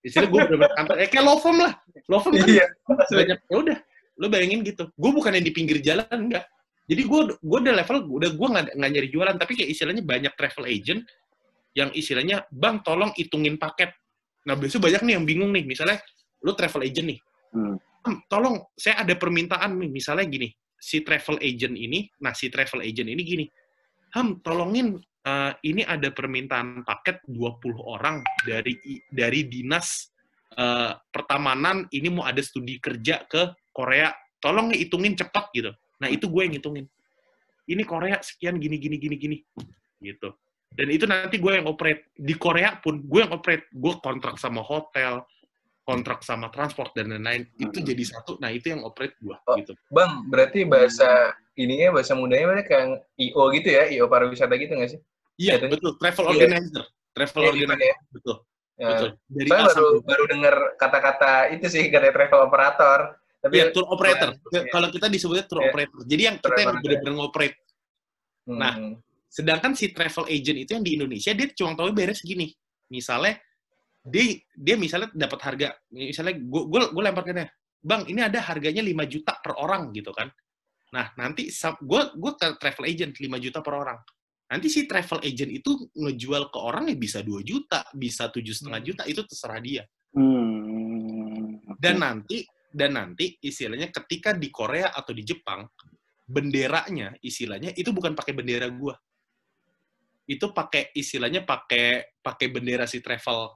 Istilah 0.01 0.29
gue 0.33 0.41
bener-bener 0.49 0.73
kantor, 0.73 0.95
eh 1.05 1.09
kayak 1.13 1.25
law 1.29 1.37
firm 1.37 1.59
lah. 1.61 1.73
Law 2.09 2.21
firm 2.25 2.33
kan 2.41 2.49
Iya. 2.49 2.67
banyak 3.13 3.39
ya 3.45 3.57
udah 3.61 3.79
lo 4.19 4.27
bayangin 4.27 4.67
gitu 4.67 4.91
gue 4.91 5.11
bukan 5.15 5.31
yang 5.31 5.47
di 5.47 5.55
pinggir 5.55 5.79
jalan 5.79 6.05
enggak 6.11 6.45
jadi 6.91 7.03
gue 7.07 7.21
gue 7.39 7.59
udah 7.63 7.75
level 7.79 7.97
udah 8.19 8.31
gue 8.35 8.49
nggak 8.51 8.65
nggak 8.75 8.91
nyari 8.91 9.09
jualan 9.15 9.37
tapi 9.39 9.53
kayak 9.55 9.71
istilahnya 9.71 10.03
banyak 10.03 10.33
travel 10.35 10.67
agent 10.67 11.07
yang 11.79 11.95
istilahnya 11.95 12.43
bang 12.51 12.83
tolong 12.83 13.15
hitungin 13.15 13.55
paket 13.55 13.95
nah 14.49 14.57
biasanya 14.57 14.83
banyak 14.89 15.03
nih 15.05 15.15
yang 15.21 15.27
bingung 15.29 15.53
nih. 15.53 15.65
Misalnya 15.69 16.01
lo 16.41 16.57
travel 16.57 16.89
agent 16.89 17.07
nih. 17.13 17.21
Hmm. 17.53 17.77
"Em, 18.09 18.17
tolong 18.33 18.57
saya 18.73 19.05
ada 19.05 19.13
permintaan 19.13 19.77
nih. 19.77 19.91
Misalnya 19.93 20.25
gini 20.25 20.49
si 20.81 21.05
travel 21.05 21.37
agent 21.43 21.77
ini 21.77 22.09
nah 22.25 22.33
si 22.33 22.49
travel 22.49 22.81
agent 22.81 23.13
ini 23.13 23.23
gini. 23.23 23.45
Ham 24.17 24.41
tolongin 24.41 24.97
eh, 25.29 25.53
ini 25.69 25.85
ada 25.85 26.09
permintaan 26.09 26.81
paket 26.89 27.21
20 27.29 27.77
orang 27.85 28.25
dari 28.49 28.73
dari 29.13 29.45
dinas 29.45 30.09
eh, 30.57 30.97
pertamanan. 31.13 31.85
Ini 31.93 32.09
mau 32.09 32.25
ada 32.25 32.41
studi 32.41 32.81
kerja 32.81 33.29
ke 33.29 33.53
Korea. 33.77 34.09
Tolong 34.41 34.73
hitungin 34.73 35.13
cepat 35.13 35.53
gitu. 35.53 35.77
Nah 36.01 36.09
itu 36.09 36.25
gue 36.31 36.43
yang 36.49 36.57
hitungin 36.57 36.89
ini 37.69 37.83
Korea 37.85 38.17
sekian 38.25 38.57
gini 38.57 38.81
gini 38.81 38.97
gini 38.97 39.17
gini. 39.21 39.37
Gitu 40.01 40.33
dan 40.69 40.89
itu 40.89 41.05
nanti 41.09 41.37
gue 41.37 41.53
yang 41.59 41.67
operate 41.67 42.07
di 42.15 42.35
Korea 42.37 42.77
pun 42.79 43.01
gue 43.01 43.21
yang 43.25 43.33
operate 43.33 43.67
gue 43.73 43.93
kontrak 43.99 44.37
sama 44.37 44.61
hotel 44.61 45.25
kontrak 45.83 46.21
sama 46.21 46.53
transport 46.53 46.93
dan 46.93 47.09
lain-lain 47.09 47.49
itu 47.57 47.79
Hmm. 47.81 47.87
jadi 47.89 48.03
satu 48.05 48.37
nah 48.39 48.53
itu 48.53 48.69
yang 48.71 48.85
operate 48.85 49.17
gue 49.19 49.37
Oh. 49.49 49.57
gitu 49.57 49.73
Bang, 49.89 50.29
berarti 50.29 50.69
bahasa 50.69 51.33
ininya 51.57 51.97
bahasa 51.97 52.13
mudanya 52.13 52.47
berarti 52.53 52.67
kayak 52.69 52.87
IO 53.19 53.43
gitu 53.57 53.69
ya, 53.73 53.83
IO 53.91 54.05
pariwisata 54.07 54.55
gitu 54.55 54.73
nggak 54.77 54.91
sih? 54.93 55.01
iya 55.41 55.57
betul 55.59 55.97
travel 55.97 56.25
Iya. 56.29 56.33
organizer 56.37 56.85
travel 57.17 57.41
Iya, 57.43 57.51
organizer 57.51 57.89
ya? 57.89 57.97
betul 58.13 58.37
Ya. 58.79 58.87
betul 58.95 59.09
dari 59.27 59.49
Saya 59.51 59.59
A 59.59 59.67
baru 59.67 59.75
sampai 59.75 60.07
baru 60.07 60.25
dengar 60.31 60.55
kata-kata 60.79 61.33
itu 61.51 61.67
sih 61.67 61.83
kata 61.91 62.15
travel 62.15 62.41
operator. 62.47 62.99
Tapi 63.39 63.55
Iya, 63.55 63.67
tour 63.71 63.87
operator. 63.87 64.35
Iya. 64.51 64.63
Kalau 64.71 64.89
kita 64.91 65.07
disebutnya 65.07 65.45
tour 65.47 65.63
Iya. 65.63 65.71
operator. 65.71 65.99
Jadi 66.07 66.23
yang 66.27 66.37
Tour 66.39 66.51
kita 66.55 66.59
yang 66.63 66.75
benar-benar 66.79 67.15
ngoperate. 67.17 67.59
Hmm. 68.47 68.99
Sedangkan 69.29 69.77
si 69.77 69.93
travel 69.93 70.25
agent 70.33 70.59
itu 70.65 70.71
yang 70.73 70.85
di 70.85 70.93
Indonesia 70.97 71.37
dia 71.37 71.47
cuma 71.53 71.77
tahu 71.77 71.93
beres 71.93 72.25
gini. 72.25 72.49
Misalnya 72.89 73.37
dia 74.09 74.41
dia 74.57 74.77
misalnya 74.81 75.13
dapat 75.13 75.41
harga 75.45 75.69
misalnya 75.93 76.41
gue 76.41 76.63
gue 76.65 76.81
gue 76.97 77.03
lemparkannya, 77.05 77.47
"Bang, 77.85 78.09
ini 78.09 78.25
ada 78.25 78.41
harganya 78.41 78.81
5 78.81 79.05
juta 79.05 79.37
per 79.37 79.53
orang." 79.61 79.93
gitu 79.93 80.11
kan. 80.17 80.33
Nah, 80.97 81.13
nanti 81.21 81.53
gue 81.53 82.03
gue 82.17 82.33
ke 82.41 82.47
travel 82.57 82.85
agent 82.89 83.13
5 83.21 83.37
juta 83.37 83.61
per 83.61 83.75
orang. 83.77 84.01
Nanti 84.49 84.73
si 84.73 84.89
travel 84.89 85.21
agent 85.21 85.53
itu 85.53 85.93
ngejual 85.93 86.49
ke 86.49 86.57
orang 86.57 86.89
ya 86.89 86.97
bisa 86.97 87.21
2 87.21 87.45
juta, 87.45 87.85
bisa 87.93 88.33
tujuh 88.33 88.57
setengah 88.57 88.81
Hmm. 88.81 88.89
juta, 88.89 89.03
itu 89.05 89.21
terserah 89.29 89.61
dia. 89.61 89.85
Hmm. 90.17 91.61
dan 91.79 92.01
nanti 92.01 92.43
dan 92.73 92.99
nanti 92.99 93.39
istilahnya 93.39 93.93
ketika 93.93 94.35
di 94.35 94.51
Korea 94.51 94.91
atau 94.91 95.15
di 95.15 95.23
Jepang 95.23 95.69
benderanya 96.29 97.15
istilahnya 97.23 97.73
itu 97.77 97.93
bukan 97.95 98.13
pakai 98.13 98.33
bendera 98.35 98.69
gua 98.69 98.97
itu 100.29 100.53
pakai 100.53 100.93
istilahnya 100.93 101.43
pakai 101.49 102.21
pakai 102.21 102.47
bendera 102.53 102.85
si 102.85 103.01
travel 103.01 103.49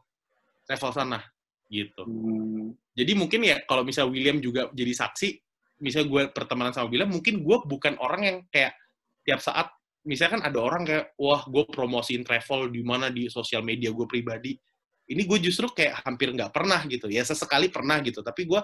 travel 0.64 0.90
sana 0.90 1.20
gitu. 1.68 2.04
Hmm. 2.04 2.72
jadi 2.92 3.12
mungkin 3.16 3.40
ya 3.44 3.64
kalau 3.64 3.84
misal 3.84 4.08
William 4.12 4.40
juga 4.40 4.68
jadi 4.72 4.92
saksi 4.92 5.40
misal 5.80 6.08
gue 6.08 6.32
pertemanan 6.32 6.72
sama 6.72 6.88
William 6.88 7.12
mungkin 7.12 7.44
gue 7.44 7.56
bukan 7.64 7.96
orang 8.00 8.22
yang 8.24 8.38
kayak 8.52 8.76
tiap 9.24 9.40
saat 9.40 9.68
misalkan 10.02 10.42
ada 10.42 10.58
orang 10.58 10.82
kayak 10.82 11.14
wah 11.18 11.42
gue 11.46 11.64
promosiin 11.70 12.26
travel 12.26 12.70
di 12.70 12.82
mana 12.82 13.08
di 13.08 13.30
sosial 13.30 13.62
media 13.62 13.94
gue 13.94 14.06
pribadi. 14.06 14.54
Ini 15.02 15.22
gue 15.26 15.38
justru 15.42 15.70
kayak 15.70 16.06
hampir 16.06 16.30
nggak 16.30 16.54
pernah 16.54 16.82
gitu 16.86 17.10
ya 17.10 17.22
sesekali 17.22 17.70
pernah 17.70 18.02
gitu. 18.02 18.22
Tapi 18.22 18.46
gue 18.46 18.60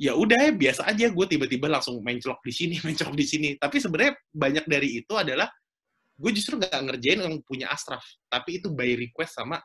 ya 0.00 0.12
udah 0.16 0.48
ya 0.48 0.52
biasa 0.52 0.88
aja. 0.88 1.08
Gue 1.08 1.26
tiba-tiba 1.28 1.68
langsung 1.72 2.00
mencolok 2.00 2.40
di 2.44 2.52
sini 2.52 2.76
mencolok 2.86 3.16
di 3.16 3.26
sini. 3.26 3.48
Tapi 3.56 3.76
sebenarnya 3.80 4.12
banyak 4.32 4.64
dari 4.68 4.88
itu 5.00 5.12
adalah 5.16 5.48
gue 6.18 6.30
justru 6.36 6.60
nggak 6.60 6.82
ngerjain 6.92 7.20
yang 7.24 7.36
punya 7.44 7.72
Astraf, 7.72 8.04
tapi 8.28 8.60
itu 8.60 8.68
by 8.72 8.94
request 8.96 9.38
sama 9.40 9.58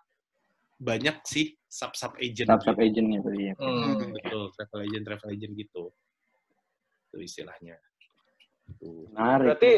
banyak 0.78 1.18
sih 1.26 1.58
sub 1.66 1.94
sub 1.98 2.14
agent. 2.22 2.48
Sub 2.48 2.62
sub 2.62 2.78
agentnya 2.78 3.20
tadi 3.26 3.50
ya. 3.50 3.54
Hmm. 3.58 4.14
Betul, 4.14 4.54
travel 4.54 4.80
agent 4.86 5.04
travel 5.10 5.30
agent 5.34 5.54
gitu. 5.58 5.84
Itu 7.10 7.18
istilahnya. 7.22 7.76
Menarik. 8.84 9.48
Berarti 9.54 9.72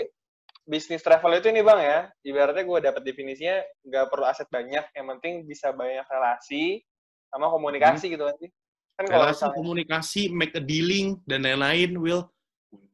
bisnis 0.70 1.02
travel 1.02 1.42
itu 1.42 1.50
ini 1.50 1.62
bang 1.66 1.80
ya, 1.82 2.00
ibaratnya 2.22 2.64
gue 2.68 2.80
dapat 2.84 3.02
definisinya 3.02 3.58
nggak 3.86 4.06
perlu 4.14 4.26
aset 4.30 4.46
banyak, 4.54 4.86
yang 4.94 5.06
penting 5.18 5.50
bisa 5.50 5.74
banyak 5.74 6.06
relasi 6.06 6.86
sama 7.30 7.50
komunikasi 7.50 8.06
gitu 8.14 8.26
kan 8.26 8.36
sih. 8.38 8.50
Kan 9.00 9.06
kalau 9.08 9.26
relasi 9.26 9.42
misalnya, 9.42 9.58
komunikasi, 9.58 10.22
make 10.30 10.54
a 10.54 10.62
dealing 10.62 11.18
dan 11.26 11.48
lain-lain, 11.48 11.98
Will. 11.98 12.28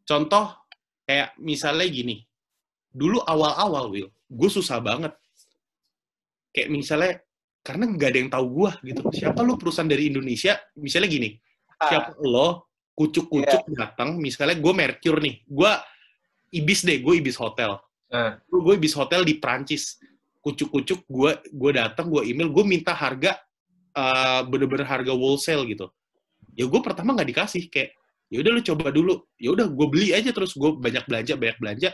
Contoh 0.05 0.53
kayak 1.03 1.33
misalnya 1.41 1.89
gini, 1.89 2.21
dulu 2.95 3.19
awal-awal 3.27 3.91
Will, 3.91 4.07
gue 4.31 4.49
susah 4.49 4.79
banget. 4.79 5.11
Kayak 6.55 6.69
misalnya 6.71 7.13
karena 7.59 7.91
nggak 7.91 8.09
ada 8.13 8.19
yang 8.23 8.31
tahu 8.31 8.45
gue 8.63 8.71
gitu. 8.87 9.01
Siapa 9.11 9.43
lu 9.43 9.59
perusahaan 9.59 9.89
dari 9.89 10.07
Indonesia? 10.07 10.55
Misalnya 10.79 11.09
gini, 11.11 11.29
ah, 11.75 11.91
siapa 11.91 12.15
lo 12.23 12.71
kucuk-kucuk 12.95 13.75
datang, 13.75 14.15
misalnya 14.15 14.55
gue 14.55 14.71
Mercure 14.71 15.19
nih, 15.19 15.43
gue 15.43 15.71
Ibis 16.55 16.87
deh, 16.87 17.03
gue 17.03 17.13
Ibis 17.19 17.35
Hotel. 17.35 17.75
Ah. 18.07 18.39
Gue 18.47 18.79
Ibis 18.79 18.95
Hotel 18.95 19.27
di 19.27 19.35
Prancis. 19.35 19.99
Kucuk-kucuk, 20.39 21.03
gue 21.09 21.31
gue 21.41 21.71
datang, 21.73 22.07
gue 22.07 22.21
email, 22.31 22.47
gue 22.47 22.63
minta 22.63 22.95
harga 22.95 23.35
eh, 23.91 24.41
bener-bener 24.47 24.87
harga 24.87 25.11
wholesale 25.11 25.67
gitu. 25.67 25.91
Ya 26.55 26.69
gue 26.69 26.79
pertama 26.79 27.11
nggak 27.11 27.29
dikasih, 27.35 27.67
kayak 27.67 27.97
ya 28.31 28.39
udah 28.39 28.51
lu 28.55 28.61
coba 28.63 28.93
dulu. 28.93 29.15
Ya 29.35 29.51
udah 29.51 29.67
gue 29.67 29.87
beli 29.89 30.13
aja 30.15 30.31
terus 30.31 30.55
gue 30.55 30.71
banyak 30.77 31.03
belanja, 31.09 31.33
banyak 31.35 31.57
belanja. 31.59 31.89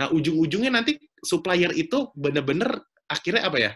Nah 0.00 0.10
ujung-ujungnya 0.10 0.72
nanti 0.74 0.98
supplier 1.22 1.70
itu 1.74 2.10
bener-bener 2.18 2.82
akhirnya 3.06 3.46
apa 3.46 3.58
ya? 3.58 3.72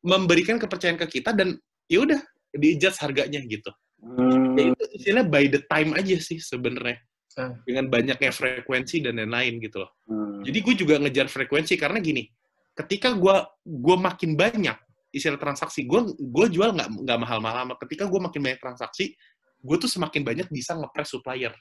Memberikan 0.00 0.56
kepercayaan 0.56 0.96
ke 1.00 1.20
kita 1.20 1.36
dan 1.36 1.56
ya 1.88 2.04
udah 2.04 2.20
di-adjust 2.56 3.00
harganya 3.04 3.40
gitu. 3.44 3.68
Hmm, 4.00 4.56
Ya 4.56 4.72
itu 4.72 4.84
istilahnya 4.96 5.26
by 5.28 5.44
the 5.52 5.60
time 5.68 5.92
aja 5.92 6.16
sih 6.20 6.40
sebenarnya. 6.40 6.98
Hmm. 7.36 7.62
Dengan 7.62 7.86
banyaknya 7.86 8.32
frekuensi 8.34 9.04
dan 9.04 9.20
lain-lain 9.20 9.60
gitu 9.62 9.84
loh. 9.84 9.90
hmm. 10.08 10.42
Jadi 10.44 10.58
gue 10.64 10.74
juga 10.74 10.94
ngejar 10.98 11.28
frekuensi 11.28 11.76
karena 11.76 12.00
gini, 12.00 12.26
ketika 12.74 13.12
gue 13.12 13.36
gue 13.64 13.96
makin 14.00 14.34
banyak 14.34 14.76
istilah 15.12 15.38
transaksi, 15.38 15.84
gue 15.84 16.16
gue 16.16 16.46
jual 16.48 16.72
nggak 16.74 16.88
nggak 17.06 17.18
mahal-mahal. 17.20 17.76
Ketika 17.76 18.08
gue 18.08 18.20
makin 18.20 18.40
banyak 18.40 18.60
transaksi, 18.62 19.14
gue 19.60 19.76
tuh 19.76 19.90
semakin 19.90 20.22
banyak 20.24 20.48
bisa 20.48 20.74
ngepres 20.74 21.12
supplier. 21.12 21.52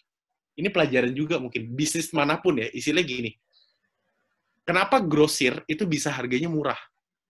Ini 0.59 0.67
pelajaran 0.75 1.15
juga 1.15 1.39
mungkin 1.39 1.71
bisnis 1.71 2.11
mana 2.11 2.35
pun 2.43 2.59
ya, 2.59 2.67
istilahnya 2.75 3.07
gini. 3.07 3.31
Kenapa 4.67 4.99
grosir 4.99 5.63
itu 5.71 5.87
bisa 5.87 6.11
harganya 6.11 6.51
murah? 6.51 6.77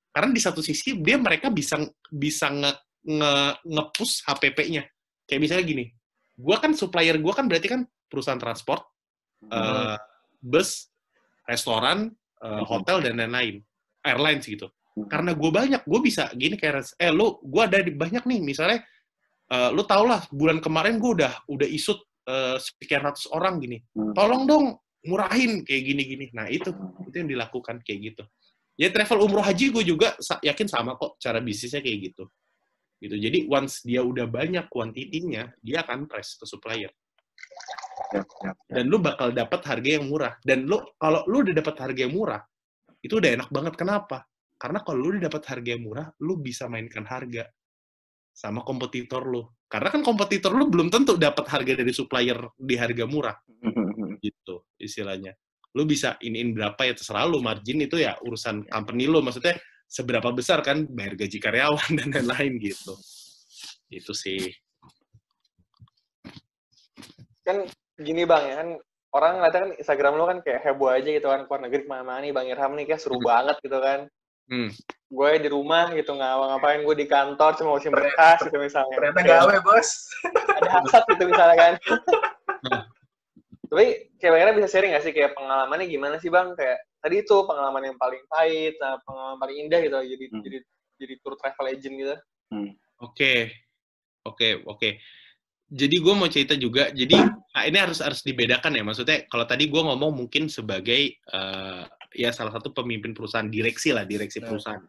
Karena 0.09 0.33
di 0.33 0.41
satu 0.41 0.65
sisi 0.65 0.97
dia 0.97 1.21
mereka 1.21 1.53
bisa 1.53 1.77
bisa 2.09 2.49
nge, 2.49 2.73
nge 3.05 3.33
nge-push 3.69 4.25
HPP-nya. 4.25 4.83
Kayak 5.29 5.41
misalnya 5.45 5.65
gini, 5.69 5.85
gue 6.33 6.55
kan 6.57 6.73
supplier 6.73 7.21
gue 7.21 7.33
kan 7.37 7.45
berarti 7.45 7.69
kan 7.69 7.85
perusahaan 8.09 8.41
transport, 8.41 8.81
eh, 9.45 9.95
bus, 10.41 10.89
restoran, 11.45 12.09
eh, 12.41 12.63
hotel 12.65 13.05
dan 13.05 13.21
lain-lain, 13.21 13.61
airlines 14.01 14.49
gitu. 14.49 14.73
Karena 15.05 15.37
gue 15.37 15.51
banyak, 15.53 15.85
gue 15.85 15.99
bisa 16.01 16.33
gini 16.33 16.57
kayak, 16.57 16.97
eh 16.97 17.13
lu, 17.13 17.37
gue 17.45 17.61
ada 17.61 17.77
di 17.79 17.93
banyak 17.93 18.25
nih, 18.25 18.41
misalnya, 18.41 18.81
eh, 19.53 19.69
lu 19.69 19.85
tau 19.85 20.09
lah 20.09 20.25
bulan 20.33 20.57
kemarin 20.57 20.97
gue 20.97 21.21
udah 21.21 21.45
udah 21.45 21.69
isut 21.69 22.08
eh, 22.29 22.55
sekian 22.61 23.01
ratus 23.09 23.25
orang 23.33 23.57
gini, 23.57 23.81
Hmm. 23.97 24.13
tolong 24.13 24.45
dong 24.45 24.65
murahin 25.09 25.65
kayak 25.65 25.83
gini-gini. 25.89 26.25
Nah 26.35 26.45
itu 26.45 26.69
itu 27.07 27.15
yang 27.17 27.29
dilakukan 27.31 27.81
kayak 27.81 27.99
gitu. 28.13 28.23
Ya 28.79 28.87
travel 28.93 29.25
umroh 29.25 29.43
haji 29.43 29.73
gue 29.75 29.83
juga 29.83 30.15
yakin 30.39 30.67
sama 30.69 30.95
kok 30.95 31.17
cara 31.19 31.41
bisnisnya 31.41 31.81
kayak 31.81 32.13
gitu. 32.13 32.23
Gitu. 32.99 33.15
Jadi 33.15 33.39
once 33.47 33.83
dia 33.83 34.03
udah 34.03 34.27
banyak 34.27 34.67
kuantitinya, 34.67 35.51
dia 35.59 35.83
akan 35.83 36.07
press 36.07 36.35
ke 36.35 36.43
supplier 36.47 36.91
Siap, 38.09 38.27
siap, 38.27 38.55
siap. 38.55 38.55
dan 38.71 38.85
lu 38.87 38.97
bakal 38.99 39.31
dapat 39.31 39.61
harga 39.67 39.89
yang 39.99 40.07
murah. 40.07 40.35
Dan 40.43 40.67
lu 40.67 40.79
kalau 40.95 41.23
lu 41.27 41.43
udah 41.43 41.55
dapat 41.55 41.75
harga 41.79 41.99
yang 42.07 42.13
murah, 42.15 42.41
itu 42.99 43.19
udah 43.19 43.31
enak 43.39 43.49
banget. 43.51 43.73
Kenapa? 43.79 44.27
Karena 44.59 44.79
kalau 44.83 44.99
lu 44.99 45.07
udah 45.15 45.27
dapat 45.31 45.43
harga 45.47 45.69
yang 45.75 45.83
murah, 45.87 46.07
lu 46.19 46.39
bisa 46.39 46.67
mainkan 46.67 47.03
harga 47.07 47.47
sama 48.39 48.63
kompetitor 48.63 49.27
lu. 49.27 49.43
Karena 49.67 49.91
kan 49.91 49.99
kompetitor 49.99 50.55
lu 50.55 50.71
belum 50.71 50.87
tentu 50.87 51.19
dapat 51.19 51.43
harga 51.51 51.75
dari 51.75 51.91
supplier 51.91 52.39
di 52.55 52.79
harga 52.79 53.03
murah 53.03 53.35
gitu 54.23 54.63
istilahnya. 54.79 55.35
Lu 55.75 55.83
bisa 55.83 56.15
iniin 56.23 56.55
berapa 56.55 56.79
ya 56.87 56.95
terserah 56.95 57.27
lu, 57.27 57.43
margin 57.43 57.83
itu 57.83 57.99
ya 57.99 58.15
urusan 58.23 58.71
company 58.71 59.11
lu. 59.11 59.19
Maksudnya 59.19 59.59
seberapa 59.83 60.31
besar 60.31 60.63
kan 60.63 60.87
bayar 60.87 61.19
gaji 61.19 61.37
karyawan 61.37 61.91
dan 61.99 62.07
lain-lain 62.15 62.55
gitu. 62.63 62.95
Itu 63.91 64.15
sih. 64.15 64.47
kan 67.49 67.65
gini 67.97 68.29
bang 68.29 68.45
ya 68.45 68.55
kan 68.61 68.69
orang 69.09 69.41
ngeliatnya 69.41 69.61
kan 69.65 69.71
Instagram 69.81 70.13
lu 70.21 70.25
kan 70.29 70.37
kayak 70.45 70.61
heboh 70.69 70.93
aja 70.93 71.09
gitu 71.09 71.27
kan 71.33 71.49
keluar 71.49 71.61
negeri 71.65 71.81
ke 71.81 71.89
mana 71.89 72.21
nih 72.21 72.29
bang 72.29 72.45
Irham 72.45 72.77
nih 72.77 72.85
kayak 72.85 73.01
seru 73.01 73.17
banget 73.25 73.57
gitu 73.65 73.81
kan 73.81 74.05
Hmm. 74.49 74.73
gue 75.09 75.29
di 75.45 75.49
rumah 75.53 75.93
gitu 75.93 76.17
nggak 76.17 76.33
ngapain 76.41 76.81
gue 76.81 76.95
di 76.97 77.05
kantor 77.05 77.53
cuma 77.53 77.77
ngurusin 77.77 77.93
berkas 77.93 78.41
gitu 78.45 78.57
misalnya 78.57 78.93
Ternyata 78.97 79.21
gawe, 79.21 79.55
bos. 79.61 79.89
ada 80.57 80.69
hasad 80.81 81.03
gitu 81.13 81.23
misalnya 81.29 81.57
kan 81.57 81.73
tapi 83.69 83.85
kayak 84.17 84.31
bang 84.33 84.41
Irham 84.41 84.55
bisa 84.57 84.69
sharing 84.73 84.91
nggak 84.97 85.05
sih 85.05 85.13
kayak 85.13 85.37
pengalamannya 85.37 85.85
gimana 85.85 86.17
sih 86.17 86.33
bang 86.33 86.57
kayak 86.57 86.81
tadi 86.97 87.21
itu 87.21 87.35
pengalaman 87.45 87.93
yang 87.93 87.97
paling 88.01 88.25
pahit 88.25 88.73
nah, 88.81 88.97
pengalaman 89.05 89.37
paling 89.37 89.57
indah 89.69 89.79
gitu 89.85 89.97
jadi 90.01 90.25
Hmm. 90.33 90.41
jadi 90.41 90.57
jadi 90.99 91.13
tour 91.21 91.33
travel 91.37 91.69
agent 91.69 91.95
gitu 91.95 92.15
Oke, 92.99 93.47
oke, 94.27 94.67
oke. 94.67 94.89
Jadi 95.71 95.95
gue 96.03 96.13
mau 96.17 96.27
cerita 96.27 96.51
juga. 96.59 96.91
Jadi 96.91 97.15
nah 97.55 97.63
ini 97.63 97.77
harus 97.79 98.03
harus 98.03 98.19
dibedakan 98.27 98.75
ya. 98.75 98.83
Maksudnya 98.83 99.23
kalau 99.31 99.47
tadi 99.47 99.71
gue 99.71 99.79
ngomong 99.79 100.11
mungkin 100.11 100.51
sebagai 100.51 101.15
eh, 101.15 101.83
ya 102.13 102.33
salah 102.33 102.53
satu 102.53 102.73
pemimpin 102.73 103.13
perusahaan 103.13 103.47
direksi 103.47 103.93
lah, 103.93 104.05
direksi 104.05 104.41
Ya. 104.41 104.47
perusahaan. 104.49 104.83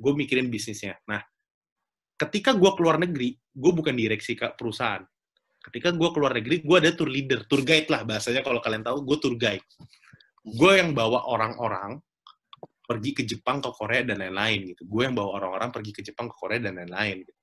Gue 0.00 0.12
mikirin 0.16 0.48
bisnisnya. 0.48 0.96
Nah, 1.10 1.20
ketika 2.16 2.56
gue 2.56 2.70
keluar 2.78 2.96
negeri, 2.96 3.36
gue 3.36 3.72
bukan 3.74 3.92
direksi 3.92 4.38
ke 4.38 4.54
perusahaan. 4.56 5.02
Ketika 5.60 5.92
gue 5.92 6.08
keluar 6.16 6.32
negeri, 6.32 6.64
gue 6.64 6.76
ada 6.80 6.88
tour 6.96 7.12
leader, 7.12 7.44
tour 7.44 7.60
guide 7.60 7.88
lah 7.92 8.00
bahasanya 8.08 8.40
kalau 8.40 8.64
kalian 8.64 8.80
tahu, 8.80 9.04
gue 9.04 9.16
tour 9.20 9.36
guide. 9.36 9.64
Gue 10.40 10.80
yang 10.80 10.96
bawa 10.96 11.28
orang-orang 11.28 12.00
pergi 12.88 13.12
ke 13.12 13.22
Jepang, 13.28 13.60
ke 13.60 13.68
Korea 13.76 14.00
dan 14.02 14.24
lain-lain 14.24 14.72
gitu. 14.72 14.82
Gue 14.88 15.04
yang 15.04 15.12
bawa 15.12 15.36
orang-orang 15.36 15.68
pergi 15.68 15.92
ke 15.92 16.00
Jepang, 16.00 16.32
ke 16.32 16.36
Korea 16.40 16.58
dan 16.64 16.80
lain-lain. 16.80 17.22
Gitu. 17.28 17.38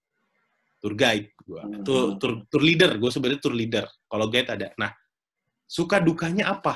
Tour 0.82 0.94
guide 0.98 1.30
gue, 1.46 1.62
Hmm. 1.62 1.84
tour, 1.86 2.18
tour, 2.18 2.34
tour 2.50 2.64
leader. 2.66 2.98
Gue 2.98 3.10
sebenarnya 3.14 3.42
tour 3.42 3.54
leader. 3.54 3.86
Kalau 4.10 4.26
guide 4.34 4.50
ada. 4.50 4.74
Nah, 4.82 4.92
suka 5.70 6.02
dukanya 6.02 6.58
apa? 6.58 6.74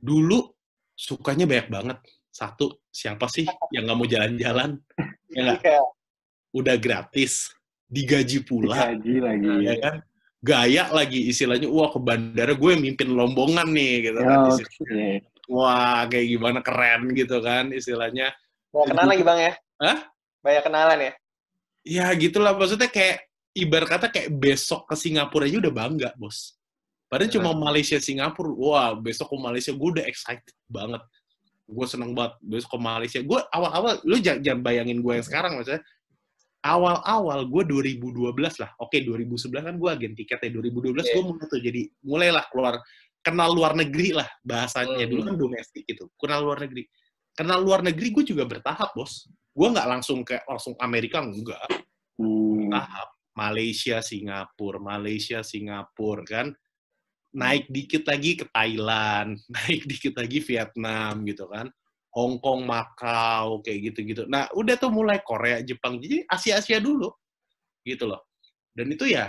Dulu 0.00 0.53
sukanya 0.94 1.44
banyak 1.44 1.68
banget. 1.68 1.98
Satu, 2.30 2.82
siapa 2.90 3.30
sih 3.30 3.46
yang 3.70 3.86
nggak 3.86 3.98
mau 3.98 4.08
jalan-jalan? 4.08 4.70
Ya 5.30 5.40
nggak? 5.44 5.58
kayak 5.62 5.84
Udah 6.54 6.76
gratis, 6.78 7.50
digaji 7.86 8.42
pula, 8.42 8.94
Gaji 8.94 9.14
lagi. 9.18 9.50
ya 9.62 9.74
kan? 9.78 9.94
Gaya 10.38 10.92
lagi 10.92 11.26
istilahnya, 11.26 11.66
wah 11.66 11.88
ke 11.88 11.98
bandara 11.98 12.54
gue 12.54 12.72
mimpin 12.76 13.10
lombongan 13.10 13.66
nih, 13.70 14.10
gitu 14.10 14.18
Ya, 14.22 14.28
kan. 14.28 15.20
Wah, 15.44 16.04
kayak 16.06 16.26
gimana 16.30 16.58
keren 16.60 17.12
gitu 17.12 17.38
kan 17.40 17.68
istilahnya. 17.70 18.32
banyak 18.70 18.86
kenalan 18.90 19.10
lagi 19.14 19.22
bang 19.22 19.38
ya 19.38 19.52
Hah? 19.78 19.98
banyak 20.42 20.62
kenalan 20.66 20.98
ya 20.98 21.12
Ya 21.84 22.06
gitulah 22.16 22.56
maksudnya 22.56 22.88
kayak 22.90 23.22
ibarat 23.54 23.86
kata 23.86 24.06
kayak 24.10 24.34
besok 24.34 24.88
ke 24.88 24.94
Singapura 24.96 25.46
aja 25.46 25.60
udah 25.62 25.70
bangga, 25.70 26.10
Bos. 26.18 26.56
Padahal 27.14 27.30
cuma 27.30 27.50
Malaysia 27.54 27.94
Singapura. 28.02 28.50
Wah, 28.50 28.90
besok 28.98 29.30
ke 29.30 29.36
Malaysia 29.38 29.70
gue 29.70 29.88
udah 29.94 30.02
excited 30.10 30.50
banget. 30.66 30.98
Gue 31.62 31.86
seneng 31.86 32.10
banget 32.10 32.34
besok 32.42 32.74
ke 32.74 32.80
Malaysia. 32.82 33.22
Gue 33.22 33.38
awal-awal 33.54 34.02
lu 34.02 34.18
jangan, 34.18 34.58
bayangin 34.66 34.98
gue 34.98 35.12
yang 35.14 35.22
sekarang 35.22 35.54
maksudnya. 35.54 35.86
Awal-awal 36.66 37.46
gue 37.46 37.62
2012 37.94 38.34
lah. 38.58 38.74
Oke, 38.82 39.06
2011 39.06 39.62
kan 39.62 39.74
gue 39.78 39.90
agen 39.94 40.12
tiket 40.18 40.42
ya. 40.42 40.50
2012 40.50 41.06
gue 41.06 41.22
mulai 41.22 41.46
tuh 41.46 41.60
jadi 41.62 41.82
mulailah 42.02 42.44
keluar 42.50 42.82
kenal 43.22 43.54
luar 43.54 43.78
negeri 43.78 44.10
lah 44.10 44.26
bahasanya. 44.42 45.06
Hmm. 45.06 45.12
Dulu 45.14 45.20
kan 45.22 45.36
domestik 45.38 45.86
gitu. 45.86 46.10
Kenal 46.18 46.42
luar 46.42 46.66
negeri. 46.66 46.82
Kenal 47.30 47.62
luar 47.62 47.86
negeri 47.86 48.10
gue 48.10 48.26
juga 48.26 48.42
bertahap, 48.42 48.90
Bos. 48.90 49.30
Gue 49.54 49.70
nggak 49.70 49.86
langsung 49.86 50.26
kayak 50.26 50.42
langsung 50.50 50.74
Amerika 50.82 51.22
enggak 51.22 51.62
Hmm. 52.14 52.70
tahap 52.70 53.10
Malaysia 53.34 53.98
Singapura 53.98 54.78
Malaysia 54.78 55.42
Singapura 55.42 56.22
kan 56.22 56.54
naik 57.34 57.66
dikit 57.68 58.06
lagi 58.06 58.38
ke 58.38 58.46
Thailand 58.50 59.38
naik 59.54 59.84
dikit 59.84 60.14
lagi 60.16 60.38
Vietnam 60.42 61.26
gitu 61.26 61.50
kan 61.50 61.68
Hong 62.14 62.38
Kong 62.38 62.62
Makau 62.64 63.60
kayak 63.60 63.92
gitu-gitu 63.92 64.24
nah 64.30 64.46
udah 64.54 64.78
tuh 64.78 64.90
mulai 64.94 65.18
Korea 65.20 65.60
Jepang 65.60 65.98
jadi 65.98 66.22
Asia 66.30 66.62
Asia 66.62 66.78
dulu 66.78 67.10
gitu 67.82 68.06
loh 68.06 68.30
dan 68.72 68.88
itu 68.88 69.10
ya 69.10 69.28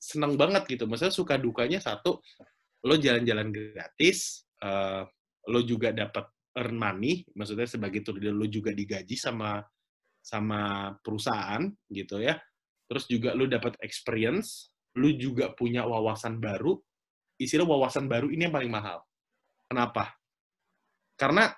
seneng 0.00 0.36
banget 0.36 0.64
gitu 0.68 0.84
maksudnya 0.88 1.14
suka 1.14 1.36
dukanya 1.36 1.80
satu 1.80 2.20
lo 2.84 2.94
jalan-jalan 2.96 3.52
gratis 3.52 4.44
eh, 4.60 5.04
lo 5.48 5.60
juga 5.64 5.92
dapat 5.92 6.24
earn 6.54 6.78
money, 6.78 7.26
maksudnya 7.34 7.66
sebagai 7.66 8.00
tour 8.06 8.16
leader 8.16 8.34
lo 8.34 8.46
juga 8.46 8.70
digaji 8.70 9.18
sama 9.18 9.58
sama 10.24 10.92
perusahaan 11.02 11.66
gitu 11.90 12.22
ya. 12.22 12.38
Terus 12.88 13.04
juga 13.10 13.34
lo 13.34 13.44
dapat 13.50 13.76
experience, 13.82 14.70
lo 14.96 15.10
juga 15.12 15.52
punya 15.52 15.84
wawasan 15.84 16.38
baru. 16.38 16.78
Istilah 17.38 17.66
wawasan 17.66 18.06
baru 18.06 18.30
ini 18.30 18.46
yang 18.46 18.54
paling 18.54 18.70
mahal. 18.70 19.02
Kenapa? 19.66 20.14
Karena 21.18 21.50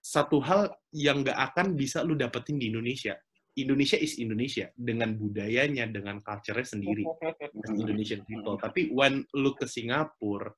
satu 0.00 0.38
hal 0.38 0.70
yang 0.94 1.26
nggak 1.26 1.36
akan 1.52 1.74
bisa 1.74 2.06
lu 2.06 2.14
dapetin 2.14 2.56
di 2.56 2.70
Indonesia. 2.70 3.18
Indonesia 3.56 3.96
is 3.96 4.20
Indonesia 4.20 4.68
dengan 4.76 5.16
budayanya, 5.16 5.88
dengan 5.88 6.20
culture-nya 6.20 6.68
sendiri. 6.68 7.02
as 7.02 7.72
Indonesian 7.82 8.20
people. 8.28 8.60
Tapi 8.60 8.92
when 8.92 9.24
lu 9.32 9.56
ke 9.56 9.64
Singapura, 9.64 10.52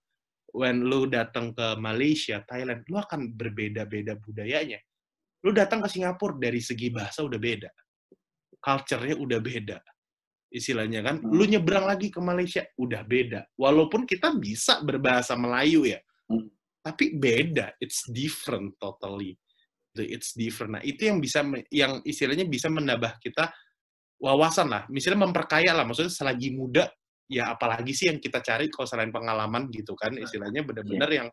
when 0.51 0.83
lu 0.83 1.07
datang 1.07 1.55
ke 1.55 1.79
Malaysia, 1.79 2.43
Thailand, 2.43 2.83
lu 2.91 2.99
akan 2.99 3.39
berbeda-beda 3.39 4.19
budayanya. 4.19 4.83
Lu 5.47 5.55
datang 5.55 5.87
ke 5.87 5.89
Singapura 5.89 6.35
dari 6.35 6.59
segi 6.59 6.91
bahasa 6.91 7.23
udah 7.23 7.39
beda. 7.39 7.71
Culture-nya 8.59 9.15
udah 9.15 9.39
beda. 9.39 9.79
Istilahnya 10.49 11.05
kan, 11.05 11.21
lu 11.21 11.45
nyebrang 11.45 11.85
lagi 11.85 12.09
ke 12.09 12.21
Malaysia 12.25 12.65
udah 12.81 13.05
beda. 13.05 13.45
Walaupun 13.57 14.09
kita 14.09 14.33
bisa 14.37 14.81
berbahasa 14.81 15.37
Melayu 15.37 15.85
ya. 15.85 16.01
Hmm. 16.29 16.49
Tapi 16.81 17.21
beda, 17.21 17.77
it's 17.81 18.09
different 18.09 18.81
totally. 18.81 19.37
It's 19.99 20.33
different. 20.33 20.79
Nah, 20.79 20.83
itu 20.87 21.11
yang 21.11 21.19
bisa 21.19 21.43
yang 21.75 22.01
istilahnya 22.07 22.47
bisa 22.47 22.71
menambah 22.71 23.19
kita 23.19 23.51
wawasan 24.23 24.71
lah. 24.71 24.83
Misalnya 24.89 25.27
memperkaya 25.27 25.75
lah, 25.75 25.85
maksudnya 25.85 26.13
selagi 26.15 26.55
muda 26.55 26.87
ya 27.29 27.53
apalagi 27.53 27.93
sih 27.93 28.09
yang 28.09 28.19
kita 28.19 28.41
cari 28.41 28.73
kalau 28.73 28.89
selain 28.89 29.13
pengalaman 29.13 29.69
gitu 29.69 29.93
kan 29.93 30.17
istilahnya 30.17 30.65
bener-bener 30.65 31.11
yang 31.13 31.29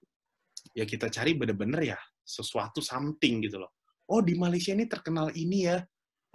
ya 0.75 0.83
kita 0.83 1.07
cari 1.07 1.39
bener-bener 1.39 1.95
ya 1.95 1.99
sesuatu 2.19 2.83
something 2.83 3.47
gitu 3.47 3.63
loh. 3.63 3.71
Oh 4.11 4.19
di 4.19 4.35
Malaysia 4.35 4.75
ini 4.75 4.85
terkenal 4.85 5.31
ini 5.33 5.71
ya. 5.71 5.79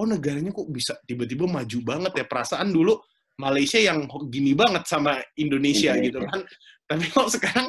Oh 0.00 0.08
negaranya 0.08 0.48
kok 0.48 0.64
bisa 0.72 0.96
tiba-tiba 1.04 1.44
maju 1.44 1.78
banget 1.84 2.12
ya 2.16 2.24
perasaan 2.24 2.72
dulu 2.72 2.96
Malaysia 3.36 3.76
yang 3.76 4.08
gini 4.32 4.56
banget 4.56 4.88
sama 4.88 5.20
Indonesia 5.36 5.92
Iya, 5.92 6.04
gitu 6.08 6.18
iya. 6.24 6.28
kan. 6.32 6.40
Tapi 6.88 7.04
kok 7.12 7.28
sekarang 7.28 7.68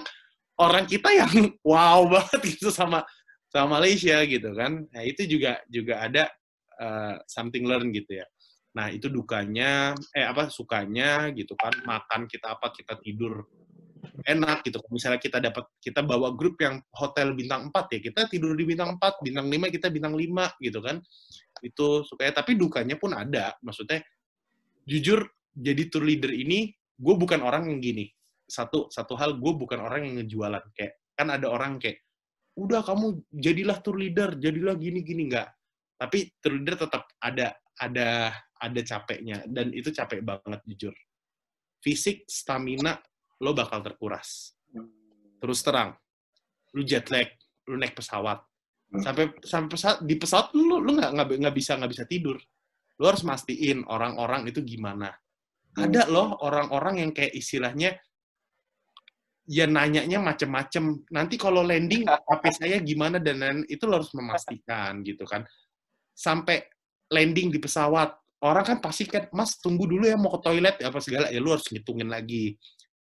orang 0.64 0.88
kita 0.88 1.12
yang 1.12 1.32
wow 1.68 2.08
banget 2.08 2.56
gitu 2.56 2.72
sama 2.72 3.04
sama 3.52 3.84
Malaysia 3.84 4.24
gitu 4.24 4.56
kan. 4.56 4.88
Nah 4.88 5.04
itu 5.04 5.28
juga 5.28 5.60
juga 5.68 6.08
ada 6.08 6.32
uh, 6.80 7.20
something 7.28 7.68
learn 7.68 7.92
gitu 7.92 8.24
ya. 8.24 8.28
Nah, 8.72 8.88
itu 8.88 9.12
dukanya, 9.12 9.92
eh 10.16 10.24
apa, 10.24 10.48
sukanya 10.48 11.28
gitu 11.36 11.60
kan, 11.60 11.76
makan 11.84 12.24
kita 12.24 12.56
apa, 12.56 12.72
kita 12.72 12.96
tidur 13.04 13.44
enak 14.26 14.66
gitu. 14.68 14.80
Misalnya 14.92 15.20
kita 15.20 15.38
dapat, 15.40 15.68
kita 15.80 16.04
bawa 16.04 16.34
grup 16.36 16.60
yang 16.62 16.80
hotel 16.94 17.34
bintang 17.34 17.72
4 17.72 17.98
ya, 17.98 18.00
kita 18.00 18.22
tidur 18.28 18.54
di 18.54 18.64
bintang 18.68 18.96
4, 19.00 19.24
bintang 19.24 19.48
5 19.48 19.74
kita 19.74 19.88
bintang 19.90 20.14
5 20.16 20.62
gitu 20.62 20.80
kan. 20.84 20.98
Itu 21.64 22.04
sukanya, 22.06 22.34
tapi 22.44 22.60
dukanya 22.60 22.96
pun 22.98 23.16
ada. 23.16 23.56
Maksudnya, 23.64 24.02
jujur, 24.86 25.26
jadi 25.54 25.84
tour 25.88 26.04
leader 26.06 26.32
ini, 26.32 26.72
gue 26.98 27.16
bukan 27.16 27.42
orang 27.44 27.70
yang 27.72 27.80
gini. 27.80 28.10
Satu 28.46 28.92
satu 28.92 29.16
hal, 29.16 29.40
gue 29.40 29.54
bukan 29.56 29.80
orang 29.80 30.08
yang 30.08 30.16
ngejualan. 30.24 30.64
Kayak, 30.76 31.00
kan 31.16 31.28
ada 31.32 31.48
orang 31.48 31.80
kayak, 31.80 32.04
udah 32.60 32.84
kamu 32.84 33.24
jadilah 33.32 33.78
tour 33.80 33.96
leader, 33.96 34.36
jadilah 34.36 34.76
gini-gini. 34.76 35.32
Enggak. 35.32 35.56
Tapi 35.96 36.34
tour 36.42 36.58
leader 36.58 36.76
tetap 36.82 37.08
ada 37.22 37.56
ada 37.82 38.34
ada 38.62 38.82
capeknya 38.86 39.42
dan 39.50 39.74
itu 39.74 39.90
capek 39.90 40.22
banget 40.22 40.62
jujur. 40.70 40.94
Fisik, 41.82 42.30
stamina 42.30 43.02
lo 43.42 43.58
bakal 43.58 43.82
terkuras. 43.82 44.54
Terus 45.42 45.60
terang, 45.66 45.98
lu 46.78 46.86
jet 46.86 47.10
lag, 47.10 47.28
lu 47.66 47.76
naik 47.82 47.98
pesawat. 47.98 48.46
Hmm. 48.94 49.02
Sampai 49.02 49.26
sampai 49.42 49.70
pesawat, 49.74 49.98
di 50.06 50.16
pesawat 50.16 50.48
lu 50.54 50.78
lu 50.78 50.94
nggak 50.94 51.12
nggak 51.18 51.28
nggak 51.42 51.56
bisa 51.58 51.76
nggak 51.76 51.92
bisa 51.92 52.06
tidur. 52.06 52.38
Lu 53.02 53.04
harus 53.10 53.26
mastiin 53.26 53.82
orang-orang 53.90 54.46
itu 54.46 54.62
gimana. 54.62 55.10
Ada 55.74 56.06
loh 56.12 56.38
orang-orang 56.46 57.02
yang 57.02 57.12
kayak 57.16 57.34
istilahnya 57.34 57.98
ya 59.50 59.66
nanyanya 59.66 60.22
macem-macem. 60.22 61.02
Nanti 61.10 61.36
kalau 61.42 61.66
landing 61.66 62.06
HP 62.30 62.44
saya 62.54 62.78
gimana 62.84 63.18
dan 63.18 63.42
lain 63.42 63.60
itu 63.66 63.84
lo 63.90 63.98
harus 63.98 64.14
memastikan 64.14 65.02
gitu 65.02 65.26
kan. 65.26 65.42
Sampai 66.14 66.62
landing 67.10 67.50
di 67.50 67.58
pesawat, 67.58 68.14
orang 68.46 68.64
kan 68.64 68.78
pasti 68.78 69.10
kan, 69.10 69.28
Mas 69.34 69.58
tunggu 69.58 69.90
dulu 69.90 70.06
ya 70.06 70.16
mau 70.16 70.30
ke 70.38 70.40
toilet 70.46 70.76
apa 70.86 71.00
segala 71.02 71.28
ya 71.34 71.42
lu 71.42 71.52
harus 71.52 71.66
ngitungin 71.72 72.12
lagi. 72.12 72.56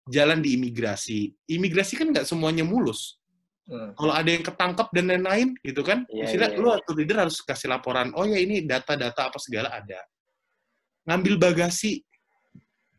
Jalan 0.06 0.46
di 0.46 0.54
imigrasi, 0.54 1.34
imigrasi 1.50 1.98
kan 1.98 2.14
nggak 2.14 2.30
semuanya 2.30 2.62
mulus. 2.62 3.18
Hmm. 3.66 3.98
Kalau 3.98 4.14
ada 4.14 4.30
yang 4.30 4.46
ketangkep 4.46 4.88
dan 4.94 5.06
lain-lain 5.10 5.50
gitu 5.66 5.82
kan, 5.82 6.06
Iya, 6.06 6.30
istilah 6.30 6.50
iya, 6.54 6.62
lu 6.62 6.70
iya. 6.70 6.78
atau 6.78 6.92
leader 6.94 7.18
harus 7.26 7.42
kasih 7.42 7.66
laporan. 7.74 8.14
Oh 8.14 8.22
ya 8.22 8.38
ini 8.38 8.62
data-data 8.62 9.34
apa 9.34 9.42
segala 9.42 9.74
ada. 9.74 9.98
Ngambil 11.10 11.42
bagasi, 11.42 12.06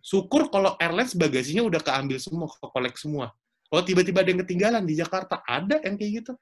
syukur 0.03 0.51
kalau 0.51 0.75
airlines 0.83 1.15
bagasinya 1.15 1.63
udah 1.63 1.79
keambil 1.79 2.19
semua, 2.19 2.51
ke 2.51 2.67
kolek 2.67 2.99
semua. 2.99 3.31
Kalau 3.71 3.83
tiba-tiba 3.87 4.27
ada 4.27 4.31
yang 4.31 4.43
ketinggalan 4.43 4.83
di 4.83 4.95
Jakarta, 4.99 5.43
ada 5.47 5.79
yang 5.83 5.95
kayak 5.95 6.13
gitu. 6.23 6.33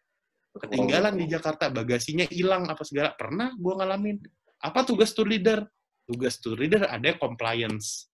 Ketinggalan 0.54 1.14
di 1.20 1.26
Jakarta, 1.28 1.68
bagasinya 1.68 2.24
hilang 2.32 2.64
apa 2.68 2.80
segala. 2.84 3.12
Pernah 3.16 3.52
gua 3.60 3.84
ngalamin. 3.84 4.24
Apa 4.64 4.88
tugas 4.88 5.12
tour 5.12 5.28
leader? 5.28 5.68
Tugas 6.08 6.40
tour 6.40 6.56
leader 6.56 6.88
ada 6.88 7.12
compliance. 7.16 8.08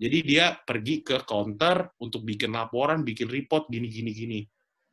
Jadi 0.00 0.18
dia 0.24 0.56
pergi 0.56 1.04
ke 1.04 1.20
counter 1.28 1.92
untuk 2.00 2.24
bikin 2.24 2.56
laporan, 2.56 3.04
bikin 3.04 3.28
report, 3.28 3.68
gini-gini 3.68 4.10
gini. 4.16 4.40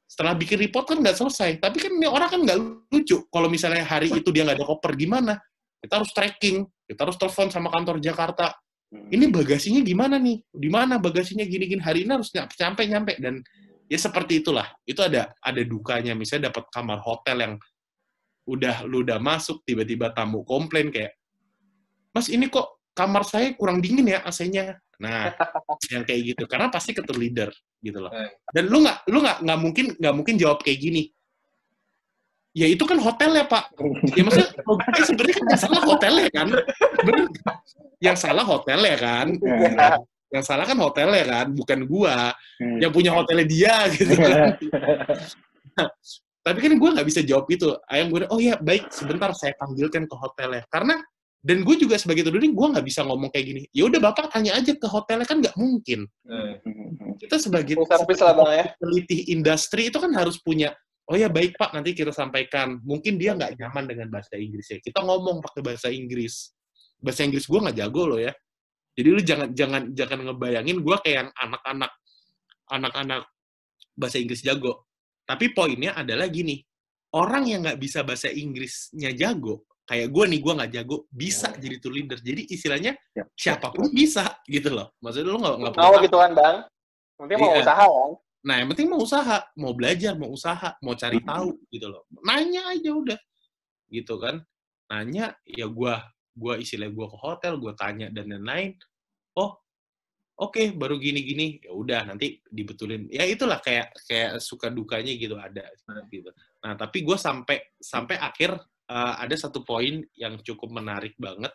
Setelah 0.03 0.35
bikin 0.35 0.59
report 0.59 0.91
kan 0.91 0.99
nggak 0.99 1.15
selesai. 1.15 1.63
Tapi 1.63 1.79
kan 1.79 1.95
ini 1.95 2.07
orang 2.11 2.27
kan 2.27 2.39
nggak 2.43 2.59
lucu. 2.91 3.23
Kalau 3.31 3.47
misalnya 3.47 3.87
hari 3.87 4.11
itu 4.11 4.27
dia 4.35 4.43
nggak 4.43 4.59
ada 4.59 4.67
koper, 4.67 4.99
gimana? 4.99 5.39
Kita 5.79 6.03
harus 6.03 6.11
tracking. 6.11 6.67
Kita 6.83 7.07
harus 7.07 7.15
telepon 7.15 7.47
sama 7.47 7.71
kantor 7.71 8.03
Jakarta. 8.03 8.51
Ini 8.91 9.31
bagasinya 9.31 9.79
gimana 9.79 10.19
nih? 10.19 10.43
Di 10.47 10.69
mana 10.71 10.99
bagasinya 10.99 11.47
gini-gini? 11.47 11.79
Hari 11.79 12.03
ini 12.03 12.11
harus 12.11 12.31
nyampe 12.35 12.55
nyampe 12.59 12.81
nyampe 12.87 13.13
dan 13.19 13.39
ya 13.87 13.99
seperti 13.99 14.43
itulah. 14.43 14.67
Itu 14.83 15.07
ada 15.07 15.31
ada 15.39 15.61
dukanya. 15.63 16.15
Misalnya 16.15 16.51
dapat 16.51 16.67
kamar 16.71 16.99
hotel 16.99 17.37
yang 17.39 17.53
udah 18.47 18.87
lu 18.87 19.03
udah 19.03 19.19
masuk 19.19 19.63
tiba-tiba 19.67 20.15
tamu 20.15 20.47
komplain 20.47 20.87
kayak 20.87 21.19
Mas 22.15 22.31
ini 22.31 22.47
kok 22.47 22.79
kamar 22.95 23.27
saya 23.27 23.51
kurang 23.59 23.83
dingin 23.83 24.07
ya 24.07 24.23
AC-nya. 24.23 24.79
Nah, 24.97 25.29
yang 25.93 26.01
kayak 26.01 26.21
gitu 26.33 26.43
karena 26.49 26.73
pasti 26.73 26.89
ke 26.97 27.05
tour 27.05 27.21
leader 27.21 27.53
gitu 27.85 28.01
loh. 28.01 28.09
Eh. 28.09 28.33
Dan 28.49 28.65
lu 28.73 28.81
nggak 28.81 29.05
lu 29.13 29.21
nggak 29.21 29.37
nggak 29.45 29.59
mungkin 29.61 29.85
nggak 29.93 30.15
mungkin 30.17 30.35
jawab 30.41 30.65
kayak 30.65 30.79
gini. 30.81 31.13
Ya 32.57 32.65
itu 32.65 32.81
kan 32.89 32.97
hotel 32.97 33.37
ya 33.37 33.45
Pak. 33.45 33.77
Ya 34.17 34.21
maksudnya 34.25 34.49
eh, 34.57 35.05
sebenarnya 35.05 35.35
kan 35.37 35.45
yang 35.45 35.61
salah 35.61 35.81
hotelnya 35.85 36.29
kan. 36.33 36.47
Bener. 37.05 37.25
Yang 38.01 38.17
salah 38.17 38.45
hotelnya 38.45 38.95
kan. 38.97 39.27
Iya. 39.37 39.89
Yang 40.27 40.43
salah 40.43 40.65
kan 40.67 40.77
hotelnya 40.81 41.23
kan, 41.23 41.47
bukan 41.55 41.79
gua. 41.87 42.35
Hmm. 42.59 42.81
Yang 42.81 42.91
punya 42.91 43.11
hotelnya 43.13 43.45
dia 43.45 43.75
gitu. 43.93 44.13
kan. 44.17 44.57
Tapi 46.47 46.57
kan 46.63 46.73
gue 46.79 46.89
nggak 46.95 47.07
bisa 47.07 47.21
jawab 47.27 47.45
itu. 47.51 47.75
Ayam 47.91 48.07
gue, 48.07 48.23
oh 48.31 48.39
ya 48.39 48.55
baik, 48.55 48.87
sebentar 48.87 49.35
saya 49.35 49.51
panggilkan 49.59 50.07
ke 50.07 50.15
hotelnya. 50.15 50.63
Karena 50.71 50.95
dan 51.45 51.61
gue 51.61 51.75
juga 51.77 51.95
sebagai 52.01 52.25
tuding 52.25 52.51
gue 52.57 52.67
nggak 52.73 52.85
bisa 52.85 53.05
ngomong 53.05 53.29
kayak 53.29 53.45
gini. 53.45 53.61
Ya 53.69 53.85
udah 53.85 54.01
bapak 54.01 54.33
tanya 54.33 54.57
aja 54.57 54.73
ke 54.73 54.87
hotelnya 54.89 55.23
kan 55.23 55.37
nggak 55.39 55.55
mungkin. 55.55 56.09
Eh, 56.27 56.53
Kita 57.21 57.37
sebagai 57.37 57.77
bang 57.77 58.03
ya. 58.51 58.65
peneliti 58.77 59.29
industri 59.31 59.87
itu 59.93 59.97
kan 60.01 60.11
harus 60.17 60.41
punya. 60.41 60.73
Oh 61.07 61.15
ya 61.15 61.31
baik 61.31 61.55
pak, 61.55 61.71
nanti 61.71 61.95
kita 61.95 62.11
sampaikan. 62.11 62.83
Mungkin 62.83 63.15
dia 63.15 63.31
nggak 63.37 63.55
nyaman 63.55 63.85
dengan 63.87 64.07
bahasa 64.11 64.35
Inggris 64.35 64.67
ya. 64.67 64.77
Kita 64.83 64.99
ngomong 65.05 65.39
pakai 65.39 65.61
bahasa 65.63 65.87
Inggris. 65.87 66.51
Bahasa 66.99 67.23
Inggris 67.23 67.47
gue 67.47 67.59
nggak 67.63 67.77
jago 67.79 68.03
loh 68.11 68.19
ya. 68.19 68.33
Jadi 68.97 69.07
lu 69.13 69.21
jangan 69.21 69.49
jangan 69.53 69.81
jangan 69.93 70.19
ngebayangin 70.25 70.81
gue 70.81 70.97
kayak 71.05 71.15
yang 71.21 71.29
anak-anak 71.37 71.91
anak-anak 72.67 73.21
bahasa 73.95 74.17
Inggris 74.19 74.41
jago. 74.43 74.89
Tapi 75.23 75.51
poinnya 75.53 75.93
adalah 75.95 76.27
gini, 76.27 76.59
orang 77.15 77.45
yang 77.47 77.63
nggak 77.63 77.79
bisa 77.79 78.03
bahasa 78.03 78.27
Inggrisnya 78.31 79.11
jago, 79.15 79.67
kayak 79.87 80.11
gue 80.11 80.23
nih, 80.27 80.39
gue 80.43 80.53
nggak 80.59 80.71
jago, 80.75 80.97
bisa 81.07 81.47
jadi 81.55 81.79
tour 81.79 81.95
leader. 81.95 82.19
Jadi 82.19 82.43
istilahnya 82.51 82.93
Ya. 83.15 83.23
siapa 83.33 83.71
pun 83.71 83.87
bisa 83.95 84.35
gitu 84.45 84.67
loh. 84.75 84.91
Maksudnya 84.99 85.31
lu 85.31 85.39
nggak 85.39 85.55
nggak 85.63 85.73
perlu 85.73 85.87
takut. 85.87 86.03
gitu 86.03 86.17
kan 86.19 86.31
bang. 86.35 86.57
Nanti 87.17 87.33
mau 87.39 87.49
Iya. 87.55 87.61
usaha 87.63 87.85
kan. 87.87 88.11
Nah, 88.47 88.55
yang 88.61 88.67
penting 88.71 88.87
mau 88.87 89.01
usaha, 89.01 89.37
mau 89.57 89.73
belajar, 89.73 90.13
mau 90.15 90.29
usaha, 90.31 90.69
mau 90.83 90.93
cari 90.93 91.19
tahu 91.23 91.57
gitu 91.67 91.87
loh. 91.89 92.03
Nanya 92.21 92.69
aja 92.69 92.91
udah. 92.93 93.19
Gitu 93.89 94.13
kan. 94.19 94.43
Nanya, 94.87 95.35
ya 95.43 95.65
gua 95.67 96.03
gua 96.37 96.59
istilah 96.61 96.87
gua 96.93 97.09
ke 97.09 97.17
hotel, 97.17 97.57
gua 97.57 97.73
tanya 97.73 98.07
dan 98.13 98.29
lain-lain. 98.29 98.77
Oh, 99.35 99.57
oke, 100.37 100.71
baru 100.77 100.95
gini-gini. 100.95 101.59
Ya 101.65 101.71
udah, 101.73 102.01
nanti 102.07 102.39
dibetulin. 102.47 103.09
Ya 103.11 103.25
itulah 103.27 103.59
kayak 103.59 103.91
kayak 104.07 104.39
suka 104.39 104.69
dukanya 104.71 105.11
gitu 105.17 105.35
ada 105.35 105.65
gitu. 106.07 106.29
Nah, 106.63 106.75
tapi 106.77 107.03
gua 107.03 107.17
sampai 107.19 107.59
sampai 107.81 108.15
akhir 108.21 108.55
eh, 108.87 109.13
ada 109.21 109.35
satu 109.35 109.61
poin 109.63 109.99
yang 110.15 110.39
cukup 110.41 110.71
menarik 110.71 111.13
banget. 111.19 111.51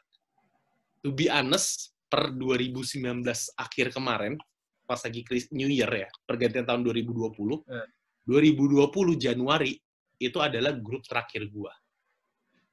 To 1.02 1.10
be 1.10 1.26
honest, 1.26 1.92
per 2.06 2.30
2019 2.30 3.24
akhir 3.56 3.96
kemarin, 3.96 4.36
pas 4.84 5.00
lagi 5.00 5.24
New 5.50 5.72
Year 5.72 5.88
ya, 5.88 6.08
pergantian 6.28 6.68
tahun 6.68 6.84
2020, 6.84 7.64
Eh. 7.66 7.88
2020 8.22 9.18
Januari 9.18 9.74
itu 10.20 10.38
adalah 10.38 10.70
grup 10.78 11.02
terakhir 11.02 11.50
gua. 11.50 11.74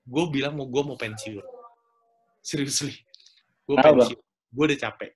Gue 0.05 0.25
bilang 0.29 0.53
mau 0.57 0.69
gue 0.69 0.83
mau 0.85 0.93
pensiun. 0.93 1.41
Seriously. 2.41 2.93
Gue 3.65 3.77
Kenapa, 3.77 4.05
pensiun. 4.05 4.19
Gue 4.49 4.63
udah 4.69 4.79
capek. 4.89 5.13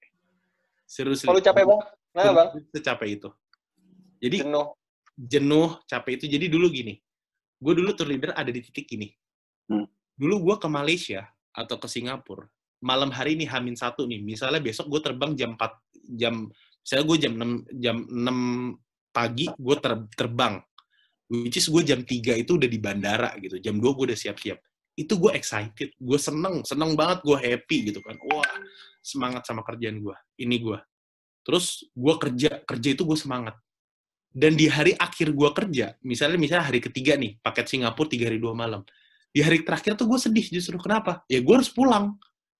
Seriously. 0.86 1.27
Kalau 1.29 1.41
capek 1.41 1.63
bang, 1.65 1.82
nah 2.13 2.32
bang, 2.34 2.49
Gue 2.69 2.82
capek 2.82 3.10
itu. 3.10 3.29
Jadi 4.23 4.38
jenuh. 4.45 4.67
jenuh, 5.13 5.69
capek 5.86 6.12
itu. 6.17 6.25
Jadi 6.29 6.45
dulu 6.49 6.69
gini, 6.69 6.97
gue 7.62 7.73
dulu 7.73 7.93
tour 7.93 8.10
leader 8.10 8.34
ada 8.34 8.49
di 8.49 8.62
titik 8.62 8.89
gini. 8.89 9.10
Hmm. 9.69 9.88
Dulu 10.15 10.36
gue 10.52 10.56
ke 10.62 10.67
Malaysia 10.69 11.21
atau 11.54 11.78
ke 11.78 11.88
Singapura, 11.89 12.45
malam 12.84 13.10
hari 13.13 13.38
ini 13.39 13.45
Hamin 13.49 13.78
satu 13.78 14.06
nih. 14.06 14.21
Misalnya 14.21 14.60
besok 14.60 14.89
gue 14.89 15.02
terbang 15.02 15.32
jam 15.34 15.56
4, 15.58 16.17
jam, 16.17 16.49
misalnya 16.82 17.06
gue 17.06 17.17
jam 17.17 17.34
6, 17.34 17.82
jam 17.82 17.97
6 18.06 19.13
pagi, 19.13 19.47
gue 19.49 19.76
ter- 19.80 20.10
terbang. 20.17 20.56
Which 21.32 21.58
is 21.58 21.67
gue 21.71 21.84
jam 21.86 22.02
3 22.04 22.38
itu 22.38 22.52
udah 22.60 22.69
di 22.69 22.80
bandara 22.82 23.32
gitu. 23.41 23.58
Jam 23.58 23.80
2 23.80 23.97
gue 23.97 24.06
udah 24.13 24.19
siap-siap. 24.19 24.60
Itu 24.93 25.17
gue 25.17 25.34
excited, 25.34 25.97
gue 25.97 26.19
seneng, 26.21 26.62
seneng 26.62 26.93
banget, 26.93 27.26
gue 27.26 27.38
happy 27.38 27.89
gitu 27.89 27.99
kan. 28.06 28.13
Wah, 28.30 28.45
semangat 29.02 29.49
sama 29.49 29.65
kerjaan 29.65 29.97
gue. 29.97 30.13
Ini 30.38 30.56
gue. 30.62 30.78
Terus 31.41 31.89
gue 31.91 32.15
kerja, 32.21 32.62
kerja 32.62 32.89
itu 32.93 33.02
gue 33.02 33.17
semangat 33.17 33.58
dan 34.34 34.58
di 34.58 34.65
hari 34.65 34.97
akhir 34.97 35.30
gue 35.30 35.49
kerja, 35.54 35.93
misalnya 36.02 36.41
misalnya 36.41 36.65
hari 36.65 36.82
ketiga 36.82 37.13
nih, 37.13 37.38
paket 37.38 37.69
Singapura 37.69 38.10
tiga 38.10 38.34
hari 38.34 38.41
dua 38.41 38.58
malam. 38.58 38.82
Di 39.34 39.41
hari 39.41 39.65
terakhir 39.65 39.98
tuh 39.98 40.06
gue 40.06 40.19
sedih 40.22 40.46
justru 40.46 40.78
kenapa? 40.78 41.26
Ya 41.26 41.41
gue 41.41 41.54
harus 41.58 41.74
pulang. 41.74 42.13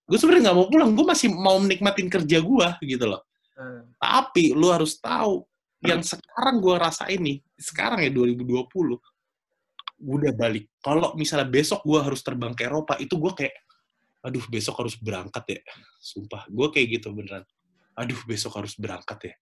Gue 0.04 0.18
sebenarnya 0.20 0.50
nggak 0.50 0.58
mau 0.58 0.68
pulang, 0.68 0.90
gue 0.92 1.06
masih 1.06 1.28
mau 1.32 1.56
menikmatin 1.62 2.10
kerja 2.12 2.42
gue 2.42 2.68
gitu 2.84 3.06
loh. 3.08 3.22
Hmm. 3.54 3.88
Tapi 3.96 4.52
lu 4.52 4.68
harus 4.68 4.98
tahu 4.98 5.46
yang 5.86 6.02
sekarang 6.02 6.60
gue 6.60 6.74
rasain 6.76 7.20
nih, 7.20 7.38
sekarang 7.56 8.02
ya 8.04 8.10
2020, 8.10 8.66
udah 10.04 10.32
balik. 10.36 10.68
Kalau 10.80 11.14
misalnya 11.16 11.48
besok 11.48 11.84
gue 11.84 12.00
harus 12.00 12.20
terbang 12.20 12.52
ke 12.52 12.68
Eropa, 12.68 12.98
itu 13.00 13.16
gue 13.16 13.32
kayak, 13.32 13.54
aduh 14.24 14.44
besok 14.48 14.80
harus 14.84 14.96
berangkat 14.96 15.44
ya. 15.48 15.60
Sumpah, 16.00 16.48
gue 16.48 16.66
kayak 16.72 17.00
gitu 17.00 17.12
beneran. 17.12 17.44
Aduh 17.94 18.18
besok 18.26 18.58
harus 18.58 18.74
berangkat 18.76 19.32
ya. 19.32 19.34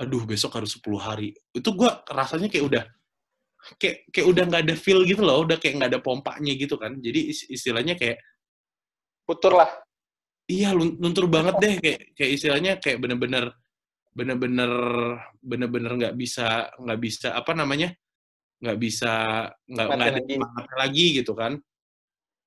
Aduh 0.00 0.26
besok 0.26 0.58
harus 0.58 0.74
10 0.76 0.98
hari. 0.98 1.36
Itu 1.54 1.72
gue 1.76 1.88
rasanya 2.10 2.50
kayak 2.50 2.64
udah, 2.66 2.84
kayak 3.80 4.08
kayak 4.12 4.26
udah 4.28 4.44
nggak 4.48 4.62
ada 4.68 4.74
feel 4.76 5.00
gitu 5.08 5.22
loh, 5.24 5.44
udah 5.44 5.56
kayak 5.56 5.74
nggak 5.80 5.90
ada 5.96 6.00
pompanya 6.04 6.52
gitu 6.54 6.76
kan. 6.76 6.96
Jadi 7.00 7.20
is- 7.32 7.48
istilahnya 7.48 7.96
kayak, 7.96 8.20
Putur 9.24 9.56
lah. 9.56 9.70
Iya, 10.44 10.76
lun- 10.76 11.00
luntur 11.00 11.24
banget 11.32 11.56
deh 11.56 11.74
kayak 11.80 12.00
kayak 12.12 12.30
istilahnya 12.36 12.72
kayak 12.76 13.00
bener-bener 13.00 13.56
bener-bener 14.12 14.70
bener-bener 15.40 15.92
nggak 15.96 16.14
bisa 16.14 16.68
nggak 16.76 17.00
bisa 17.00 17.32
apa 17.32 17.56
namanya 17.56 17.90
nggak 18.60 18.78
bisa 18.78 19.12
nggak 19.64 19.86
nggak 19.88 20.08
ada 20.12 20.20
lagi. 20.20 20.36
lagi 20.76 21.06
gitu 21.24 21.32
kan. 21.32 21.56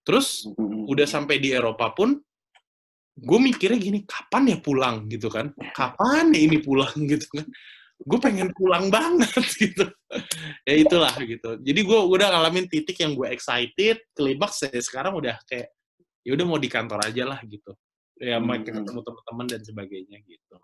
Terus 0.05 0.45
udah 0.87 1.09
sampai 1.09 1.41
di 1.41 1.49
Eropa 1.51 1.89
pun 1.97 2.13
gue 3.17 3.39
mikirnya 3.41 3.81
gini 3.81 4.05
kapan 4.05 4.53
ya 4.53 4.57
pulang 4.61 5.09
gitu 5.09 5.25
kan 5.33 5.49
kapan 5.73 6.29
ya 6.37 6.39
ini 6.45 6.61
pulang 6.61 6.93
gitu 7.11 7.25
kan 7.33 7.49
gue 7.97 8.19
pengen 8.21 8.53
pulang 8.53 8.93
banget 8.93 9.33
gitu 9.63 9.85
ya 10.63 10.75
itulah 10.77 11.13
gitu 11.17 11.57
jadi 11.59 11.79
gue 11.81 11.99
udah 12.05 12.27
ngalamin 12.29 12.69
titik 12.69 12.97
yang 12.97 13.17
gue 13.17 13.25
excited 13.27 13.97
klimaks 14.13 14.61
saya 14.61 14.77
sekarang 14.77 15.17
udah 15.17 15.33
kayak 15.45 15.73
ya 16.21 16.37
udah 16.37 16.45
mau 16.45 16.61
di 16.61 16.69
kantor 16.69 17.01
aja 17.03 17.25
lah 17.25 17.39
gitu 17.43 17.73
ya 18.17 18.37
mau 18.37 18.53
Hmm. 18.53 18.65
ketemu 18.65 18.99
teman-teman 19.01 19.45
dan 19.47 19.61
sebagainya 19.61 20.17
gitu 20.23 20.57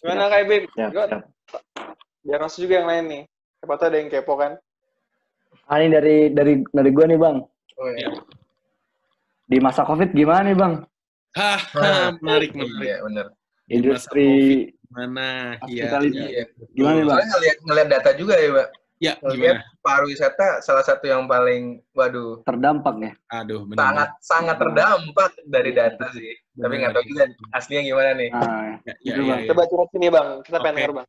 Gimana 0.00 0.32
Kak 0.32 0.48
Bim? 0.48 0.64
Siap, 0.64 0.90
Gue 0.90 1.04
siap. 1.06 1.22
biar 2.24 2.40
masuk 2.40 2.64
juga 2.64 2.74
yang 2.80 2.88
lain 2.88 3.04
nih. 3.04 3.22
Siapa 3.60 3.74
tahu 3.76 3.88
ada 3.92 3.98
yang 4.00 4.08
kepo 4.08 4.32
kan? 4.32 4.52
Ah, 5.68 5.76
ini 5.76 5.92
dari 5.92 6.16
dari 6.32 6.54
dari 6.64 6.88
gue 6.88 7.04
nih 7.04 7.18
bang. 7.20 7.36
Oh, 7.76 7.88
iya. 7.92 8.08
Ya. 8.08 8.10
Di 9.44 9.58
masa 9.60 9.84
covid 9.84 10.16
gimana 10.16 10.48
nih 10.48 10.56
bang? 10.56 10.74
Haha, 11.36 12.16
menarik 12.18 12.56
menarik 12.56 12.80
Iya, 12.80 12.96
bener. 13.04 13.26
Industri 13.70 14.28
mana 14.90 15.54
ya, 15.70 15.86
ya, 15.86 16.02
Iya. 16.02 16.44
Gimana 16.74 16.98
nih, 16.98 17.04
Bang? 17.06 17.14
Soalnya 17.14 17.28
ngeliat, 17.30 17.58
ngeliat 17.62 17.88
data 17.88 18.10
juga 18.18 18.34
ya, 18.34 18.48
Mbak. 18.50 18.68
ya 19.00 19.12
Ngeliat 19.16 19.56
gimana 19.56 19.78
pariwisata 19.80 20.46
salah 20.60 20.84
satu 20.84 21.04
yang 21.06 21.24
paling, 21.24 21.80
waduh, 21.94 22.42
terdampak 22.44 22.94
ya. 23.00 23.12
aduh 23.32 23.64
bener 23.64 23.80
sangat 23.80 24.08
sangat 24.20 24.56
terdampak 24.60 25.30
dari 25.48 25.70
data 25.72 26.04
sih. 26.12 26.36
Bener, 26.52 26.60
Tapi 26.60 26.74
nggak 26.76 26.92
tahu 26.92 27.04
juga 27.08 27.22
aslinya 27.54 27.82
gimana 27.86 28.10
nih. 28.12 28.28
Nah, 28.28 28.70
Ya, 28.84 28.94
ya, 29.00 29.12
Bang. 29.16 29.24
ya, 29.24 29.36
ya. 29.40 29.48
Coba 29.48 29.62
curhat 29.70 29.88
sini 29.94 30.06
bang, 30.10 30.28
kita 30.44 30.56
pengen 30.58 30.68
Oke. 30.68 30.76
denger 30.76 30.92
bang. 30.92 31.06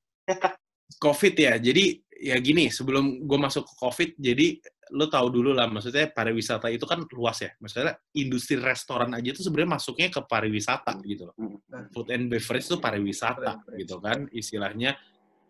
COVID 1.02 1.34
ya. 1.36 1.54
Jadi 1.58 1.84
ya 2.21 2.36
gini, 2.38 2.69
sebelum 2.69 3.26
gue 3.26 3.39
masuk 3.41 3.65
ke 3.65 3.74
COVID, 3.76 4.10
jadi 4.21 4.47
lo 4.91 5.08
tahu 5.08 5.27
dulu 5.32 5.56
lah, 5.56 5.71
maksudnya 5.71 6.12
pariwisata 6.12 6.67
itu 6.67 6.84
kan 6.84 7.08
luas 7.15 7.39
ya. 7.39 7.51
Maksudnya 7.58 7.95
industri 8.19 8.60
restoran 8.60 9.15
aja 9.15 9.32
itu 9.32 9.41
sebenarnya 9.41 9.80
masuknya 9.80 10.08
ke 10.12 10.21
pariwisata 10.27 10.99
gitu 11.08 11.32
loh. 11.32 11.36
Hmm. 11.39 11.88
Food 11.95 12.12
and 12.12 12.27
beverage 12.27 12.67
itu 12.67 12.77
pariwisata 12.77 13.63
gitu 13.80 14.04
kan, 14.04 14.27
istilahnya 14.36 14.99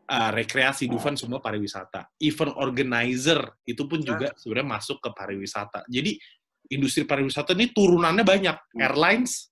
ah, 0.05 0.29
rekreasi 0.29 0.85
Dufan 0.85 1.17
semua 1.17 1.41
pariwisata. 1.41 2.13
Event 2.21 2.53
organizer 2.61 3.41
itu 3.65 3.89
pun 3.89 3.99
juga 4.05 4.31
sebenarnya 4.37 4.77
masuk 4.77 5.01
ke 5.01 5.09
pariwisata. 5.09 5.89
Jadi 5.89 6.21
industri 6.69 7.03
pariwisata 7.03 7.57
ini 7.57 7.73
turunannya 7.73 8.23
banyak. 8.23 8.55
Hmm. 8.55 8.79
Airlines, 8.79 9.49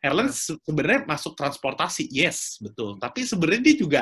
airlines 0.00 0.36
se- 0.48 0.60
sebenarnya 0.64 1.04
masuk 1.04 1.36
transportasi, 1.36 2.08
yes 2.08 2.56
betul. 2.64 2.96
Tapi 2.96 3.28
sebenarnya 3.28 3.62
dia 3.62 3.76
juga 3.76 4.00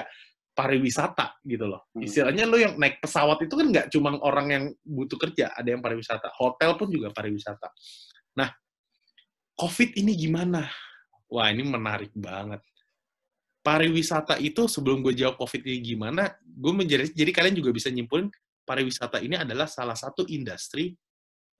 pariwisata 0.56 1.36
gitu 1.44 1.68
loh. 1.68 1.84
Hmm. 1.92 2.00
Istilahnya 2.00 2.48
lo 2.48 2.56
yang 2.56 2.80
naik 2.80 3.04
pesawat 3.04 3.44
itu 3.44 3.52
kan 3.52 3.66
nggak 3.68 3.86
cuma 3.92 4.16
orang 4.24 4.46
yang 4.48 4.64
butuh 4.80 5.20
kerja, 5.20 5.52
ada 5.52 5.68
yang 5.68 5.84
pariwisata. 5.84 6.32
Hotel 6.40 6.72
pun 6.80 6.88
juga 6.88 7.12
pariwisata. 7.12 7.68
Nah, 8.40 8.48
COVID 9.60 10.00
ini 10.00 10.16
gimana? 10.16 10.64
Wah, 11.28 11.52
ini 11.52 11.60
menarik 11.60 12.16
banget. 12.16 12.64
Pariwisata 13.60 14.40
itu 14.40 14.64
sebelum 14.64 15.04
gue 15.04 15.12
jawab 15.12 15.36
COVID 15.36 15.60
ini 15.68 15.78
gimana, 15.94 16.32
gue 16.40 16.72
menjadi 16.72 17.12
jadi 17.12 17.30
kalian 17.36 17.60
juga 17.60 17.76
bisa 17.76 17.92
nyimpulin 17.92 18.32
pariwisata 18.64 19.20
ini 19.20 19.36
adalah 19.36 19.68
salah 19.68 19.94
satu 19.94 20.24
industri 20.26 20.96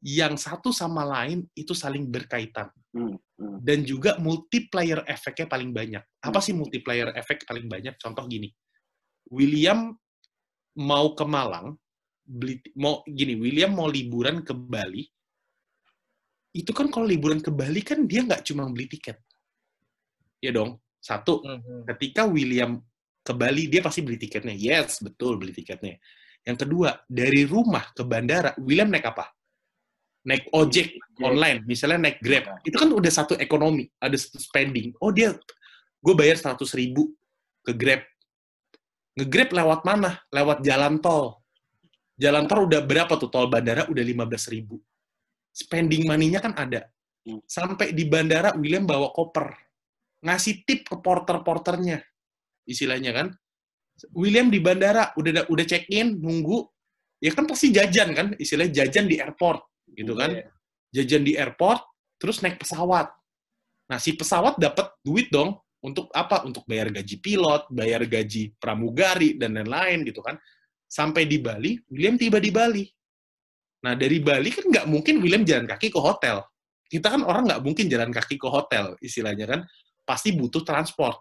yang 0.00 0.38
satu 0.38 0.70
sama 0.72 1.02
lain 1.04 1.44
itu 1.52 1.72
saling 1.74 2.06
berkaitan 2.08 2.70
Hmm. 2.96 3.12
Hmm. 3.36 3.60
dan 3.60 3.84
juga 3.84 4.16
multiplier 4.16 5.04
efeknya 5.04 5.44
paling 5.44 5.68
banyak. 5.68 6.00
Apa 6.24 6.40
sih 6.40 6.56
multiplier 6.56 7.12
efek 7.12 7.44
paling 7.44 7.68
banyak? 7.68 8.00
Contoh 8.00 8.24
gini, 8.24 8.48
William 9.30 9.94
mau 10.76 11.16
ke 11.16 11.24
Malang, 11.26 11.74
beli 12.26 12.60
mau 12.76 13.02
gini, 13.06 13.34
William 13.38 13.72
mau 13.74 13.88
liburan 13.90 14.42
ke 14.44 14.52
Bali, 14.54 15.06
itu 16.56 16.70
kan 16.72 16.88
kalau 16.88 17.04
liburan 17.04 17.40
ke 17.42 17.50
Bali 17.52 17.80
kan 17.84 18.04
dia 18.08 18.24
nggak 18.24 18.44
cuma 18.46 18.68
beli 18.70 18.88
tiket, 18.88 19.18
ya 20.40 20.52
dong. 20.52 20.80
Satu, 21.00 21.38
Mhm. 21.44 21.86
ketika 21.94 22.26
William 22.26 22.82
ke 23.22 23.32
Bali 23.34 23.66
dia 23.70 23.82
pasti 23.82 24.02
beli 24.02 24.18
tiketnya, 24.18 24.54
yes 24.54 25.02
betul 25.02 25.38
beli 25.38 25.54
tiketnya. 25.54 25.98
Yang 26.46 26.66
kedua, 26.66 27.02
dari 27.10 27.42
rumah 27.42 27.90
ke 27.90 28.06
bandara, 28.06 28.54
William 28.62 28.86
naik 28.86 29.06
apa? 29.10 29.34
Naik 30.26 30.50
ojek 30.54 30.98
online, 31.22 31.62
misalnya 31.66 32.10
naik 32.10 32.18
Grab, 32.22 32.62
itu 32.66 32.74
kan 32.74 32.90
udah 32.90 33.10
satu 33.10 33.34
ekonomi, 33.38 33.86
ada 33.98 34.14
satu 34.18 34.38
spending. 34.42 34.94
Oh 34.98 35.10
dia, 35.14 35.34
gue 36.02 36.14
bayar 36.14 36.38
100 36.38 36.70
ribu 36.74 37.14
ke 37.62 37.74
Grab. 37.74 38.02
Nge-Grab 39.16 39.50
lewat 39.56 39.80
mana? 39.88 40.20
Lewat 40.28 40.60
jalan 40.60 41.00
tol. 41.00 41.40
Jalan 42.20 42.44
tol 42.44 42.68
udah 42.68 42.84
berapa 42.84 43.16
tuh? 43.16 43.32
Tol 43.32 43.48
bandara 43.48 43.88
udah 43.88 44.04
15 44.04 44.52
ribu. 44.52 44.76
Spending 45.56 46.04
money-nya 46.04 46.44
kan 46.44 46.52
ada. 46.52 46.84
Hmm. 47.24 47.40
Sampai 47.48 47.96
di 47.96 48.04
bandara, 48.04 48.52
William 48.60 48.84
bawa 48.84 49.08
koper. 49.10 49.56
Ngasih 50.20 50.68
tip 50.68 50.84
ke 50.84 50.96
porter-porternya. 51.00 52.04
Istilahnya 52.68 53.12
kan. 53.16 53.28
William 54.12 54.52
di 54.52 54.60
bandara, 54.60 55.16
udah 55.16 55.48
udah 55.48 55.64
check-in, 55.64 56.20
nunggu. 56.20 56.68
Ya 57.24 57.32
kan 57.32 57.48
pasti 57.48 57.72
jajan 57.72 58.12
kan? 58.12 58.26
Istilahnya 58.36 58.84
jajan 58.84 59.08
di 59.08 59.16
airport. 59.16 59.64
Gitu 59.96 60.12
kan 60.12 60.36
Iya. 60.36 60.52
jajan 60.92 61.24
di 61.24 61.32
airport, 61.40 61.80
terus 62.20 62.44
naik 62.44 62.60
pesawat. 62.60 63.08
Nah, 63.88 63.96
si 63.96 64.12
pesawat 64.12 64.60
dapat 64.60 64.92
duit 65.00 65.32
dong 65.32 65.56
untuk 65.82 66.08
apa? 66.12 66.44
Untuk 66.44 66.64
bayar 66.64 66.88
gaji 66.88 67.16
pilot, 67.20 67.68
bayar 67.72 68.04
gaji 68.04 68.54
pramugari, 68.56 69.36
dan 69.36 69.56
lain-lain 69.56 70.04
gitu 70.06 70.20
kan. 70.24 70.36
Sampai 70.86 71.26
di 71.26 71.42
Bali, 71.42 71.76
William 71.90 72.14
tiba 72.16 72.38
di 72.38 72.50
Bali. 72.54 72.84
Nah, 73.84 73.94
dari 73.94 74.22
Bali 74.22 74.48
kan 74.50 74.64
nggak 74.66 74.86
mungkin 74.88 75.20
William 75.20 75.42
jalan 75.44 75.66
kaki 75.66 75.92
ke 75.92 76.00
hotel. 76.00 76.42
Kita 76.86 77.10
kan 77.10 77.22
orang 77.26 77.50
nggak 77.50 77.62
mungkin 77.62 77.86
jalan 77.90 78.10
kaki 78.14 78.38
ke 78.38 78.48
hotel, 78.48 78.94
istilahnya 79.02 79.46
kan. 79.46 79.60
Pasti 80.06 80.32
butuh 80.32 80.62
transport. 80.62 81.18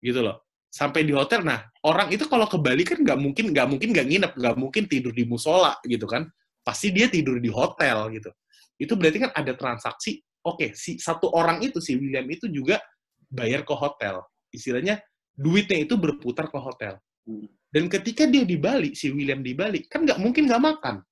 Gitu 0.00 0.24
loh. 0.24 0.48
Sampai 0.68 1.04
di 1.04 1.16
hotel, 1.16 1.48
nah 1.48 1.64
orang 1.88 2.12
itu 2.12 2.28
kalau 2.28 2.44
ke 2.44 2.60
Bali 2.60 2.84
kan 2.84 3.00
nggak 3.00 3.16
mungkin 3.16 3.56
nggak 3.56 3.66
mungkin 3.72 3.88
nggak 3.88 4.06
nginep, 4.08 4.32
nggak 4.36 4.56
mungkin 4.56 4.84
tidur 4.84 5.16
di 5.16 5.24
musola 5.24 5.76
gitu 5.84 6.04
kan. 6.04 6.28
Pasti 6.60 6.92
dia 6.92 7.08
tidur 7.08 7.40
di 7.40 7.48
hotel 7.48 8.12
gitu 8.12 8.28
itu 8.78 8.94
berarti 8.94 9.18
kan 9.26 9.30
ada 9.34 9.52
transaksi. 9.58 10.22
Oke, 10.46 10.72
si 10.72 10.96
satu 11.02 11.34
orang 11.34 11.60
itu 11.60 11.82
si 11.82 11.98
William 11.98 12.24
itu 12.30 12.46
juga 12.48 12.78
bayar 13.28 13.62
ke 13.64 13.74
hotel. 13.76 14.24
Istilahnya 14.50 15.00
duitnya 15.36 15.84
itu 15.84 15.94
berputar 15.94 16.48
ke 16.50 16.58
hotel. 16.58 16.98
Hmm. 17.28 17.46
Dan 17.68 17.86
ketika 17.92 18.24
dia 18.24 18.48
di 18.48 18.56
Bali, 18.56 18.96
si 18.96 19.12
William 19.12 19.44
di 19.44 19.52
Bali, 19.52 19.84
kan 19.84 20.02
nggak 20.08 20.18
mungkin 20.18 20.48
nggak 20.48 20.62
makan. 20.64 21.04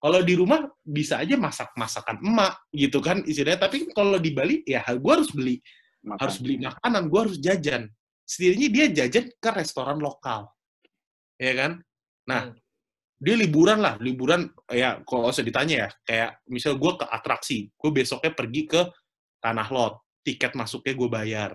Kalau 0.00 0.20
di 0.24 0.32
rumah 0.32 0.64
bisa 0.80 1.20
aja 1.20 1.36
masak 1.36 1.76
masakan 1.76 2.16
emak 2.24 2.56
gitu 2.72 3.04
kan 3.04 3.20
istilahnya. 3.20 3.68
Tapi 3.68 3.92
kalau 3.92 4.16
di 4.16 4.32
Bali 4.32 4.64
ya 4.64 4.80
gue 4.96 5.12
harus 5.12 5.28
beli 5.28 5.60
Makan. 6.00 6.16
harus 6.16 6.36
beli 6.40 6.56
makanan, 6.56 7.02
gue 7.12 7.20
harus 7.20 7.36
jajan. 7.36 7.84
Setidaknya 8.24 8.68
dia 8.72 8.86
jajan 9.04 9.28
ke 9.36 9.50
restoran 9.52 10.00
lokal, 10.00 10.48
ya 11.36 11.52
kan? 11.52 11.84
Nah, 12.24 12.48
Hmm. 12.48 12.56
dia 13.20 13.36
liburan 13.36 13.84
lah, 13.84 14.00
liburan 14.00 14.48
ya 14.72 15.04
kalau 15.04 15.28
usah 15.28 15.44
ditanya 15.44 15.76
ya, 15.84 15.88
kayak 16.08 16.30
misal 16.48 16.80
gue 16.80 16.92
ke 16.96 17.04
atraksi, 17.04 17.68
gue 17.76 17.90
besoknya 17.92 18.32
pergi 18.32 18.64
ke 18.64 18.80
Tanah 19.44 19.68
Lot, 19.68 20.00
tiket 20.20 20.52
masuknya 20.56 20.94
gue 20.96 21.08
bayar. 21.08 21.50